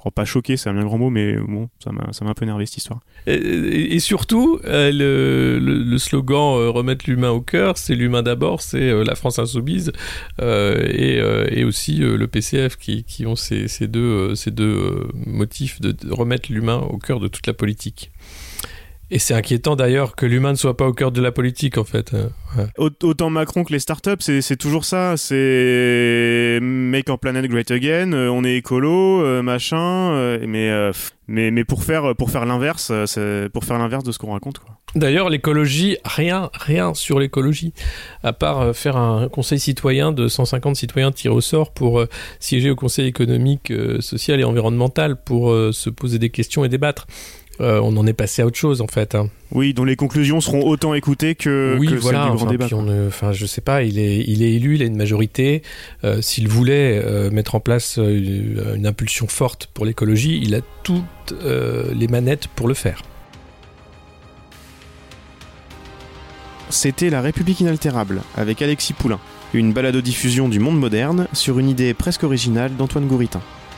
oh, 0.05 0.11
pas 0.11 0.25
choqué, 0.25 0.57
c'est 0.57 0.69
un 0.69 0.73
bien 0.73 0.83
grand 0.85 0.97
mot, 0.97 1.09
mais 1.09 1.35
bon, 1.37 1.69
ça 1.83 1.91
m'a, 1.91 2.03
un 2.03 2.33
peu 2.33 2.43
énervé 2.43 2.65
cette 2.65 2.77
histoire. 2.77 2.99
Et, 3.27 3.33
et- 3.33 3.99
surtout, 3.99 4.59
euh, 4.65 4.91
le, 4.91 5.59
le- 5.59 5.83
le 5.83 5.97
slogan 5.97 6.57
euh, 6.59 6.69
remettre 6.69 7.05
l'humain 7.09 7.29
au 7.31 7.41
cœur, 7.41 7.77
c'est 7.77 7.95
l'humain 7.95 8.21
d'abord, 8.23 8.61
c'est 8.61 8.89
euh, 8.89 9.03
la 9.03 9.15
France 9.15 9.39
insoumise 9.39 9.91
et, 10.41 11.17
et 11.51 11.63
aussi 11.63 11.97
le 11.97 12.27
PCF 12.27 12.77
qui, 12.77 13.03
qui 13.03 13.25
ont 13.25 13.35
ces, 13.35 13.67
ces 13.67 13.87
deux, 13.87 14.35
ces 14.35 14.51
deux 14.51 15.07
motifs 15.25 15.79
de 15.81 15.95
remettre 16.11 16.51
l'humain 16.51 16.77
au 16.89 16.97
cœur 16.97 17.19
de 17.19 17.27
toute 17.27 17.47
la 17.47 17.53
politique. 17.53 18.11
Et 19.15 19.19
c'est 19.19 19.35
inquiétant 19.35 19.75
d'ailleurs 19.75 20.15
que 20.15 20.25
l'humain 20.25 20.51
ne 20.53 20.57
soit 20.57 20.75
pas 20.75 20.87
au 20.87 20.91
cœur 20.93 21.11
de 21.11 21.21
la 21.21 21.31
politique 21.31 21.77
en 21.77 21.83
fait. 21.83 22.13
Ouais. 22.57 22.65
Aut- 22.79 22.89
Autant 23.03 23.29
Macron 23.29 23.63
que 23.63 23.71
les 23.71 23.77
startups, 23.77 24.17
c'est 24.19 24.57
toujours 24.57 24.85
ça. 24.85 25.17
C'est 25.17 26.59
make 26.61 27.09
our 27.09 27.19
planet 27.19 27.45
great 27.47 27.69
again. 27.69 28.11
euh, 28.13 28.27
on 28.29 28.43
est 28.43 28.55
écolo, 28.57 29.21
euh, 29.23 29.43
machin. 29.43 30.13
euh, 30.13 30.39
mais, 30.47 30.91
mais 31.27 31.51
mais 31.51 31.63
pour 31.63 31.83
faire 31.83 32.15
pour 32.15 32.31
faire 32.31 32.45
l'inverse, 32.47 32.91
pour 33.53 33.63
faire 33.65 33.77
l'inverse 33.77 34.03
de 34.03 34.11
ce 34.11 34.17
qu'on 34.17 34.31
raconte. 34.33 34.61
D'ailleurs, 34.95 35.29
l'écologie, 35.29 35.97
rien, 36.05 36.49
rien 36.53 36.93
sur 36.95 37.19
l'écologie, 37.19 37.73
à 38.23 38.33
part 38.33 38.75
faire 38.75 38.97
un 38.97 39.27
conseil 39.29 39.59
citoyen 39.59 40.11
de 40.11 40.27
150 40.27 40.75
citoyens 40.75 41.11
tirés 41.11 41.33
au 41.35 41.41
sort 41.41 41.71
pour 41.71 42.03
siéger 42.39 42.69
au 42.71 42.75
conseil 42.75 43.07
économique, 43.07 43.71
social 43.99 44.39
et 44.39 44.43
environnemental 44.43 45.21
pour 45.23 45.49
se 45.71 45.89
poser 45.91 46.17
des 46.19 46.29
questions 46.29 46.63
et 46.65 46.69
débattre. 46.69 47.05
Euh, 47.61 47.79
on 47.83 47.95
en 47.97 48.07
est 48.07 48.13
passé 48.13 48.41
à 48.41 48.47
autre 48.47 48.57
chose 48.57 48.81
en 48.81 48.87
fait. 48.87 49.13
hein. 49.15 49.29
Oui, 49.51 49.75
dont 49.75 49.83
les 49.85 49.95
conclusions 49.95 50.41
seront 50.41 50.65
autant 50.67 50.95
écoutées 50.95 51.35
que, 51.35 51.75
oui, 51.79 51.87
que 51.87 51.95
voilà. 51.95 52.23
celles 52.23 52.31
du 52.31 52.35
grand 52.37 52.45
enfin, 52.45 52.51
débat. 52.51 52.65
puis 52.65 52.73
on 52.73 53.07
enfin, 53.07 53.31
je 53.31 53.45
sais 53.45 53.61
pas. 53.61 53.83
Il 53.83 53.99
est, 53.99 54.23
il 54.27 54.41
est 54.41 54.53
élu, 54.53 54.75
il 54.75 54.81
a 54.81 54.85
une 54.85 54.97
majorité. 54.97 55.61
Euh, 56.03 56.21
S'il 56.21 56.47
voulait 56.47 56.99
euh, 57.03 57.29
mettre 57.29 57.53
en 57.53 57.59
place 57.59 57.97
une, 57.97 58.63
une 58.75 58.87
impulsion 58.87 59.27
forte 59.27 59.69
pour 59.73 59.85
l'écologie, 59.85 60.39
il 60.43 60.55
a 60.55 60.61
toutes 60.81 61.03
euh, 61.43 61.93
les 61.93 62.07
manettes 62.07 62.47
pour 62.55 62.67
le 62.67 62.73
faire. 62.73 63.03
C'était 66.69 67.11
La 67.11 67.21
République 67.21 67.59
inaltérable 67.59 68.21
avec 68.35 68.61
Alexis 68.63 68.93
Poulain, 68.93 69.19
une 69.53 69.73
balado-diffusion 69.73 70.49
du 70.49 70.59
monde 70.59 70.79
moderne 70.79 71.27
sur 71.33 71.59
une 71.59 71.69
idée 71.69 71.93
presque 71.93 72.23
originale 72.23 72.75
d'Antoine 72.75 73.05
Gouritin. 73.07 73.41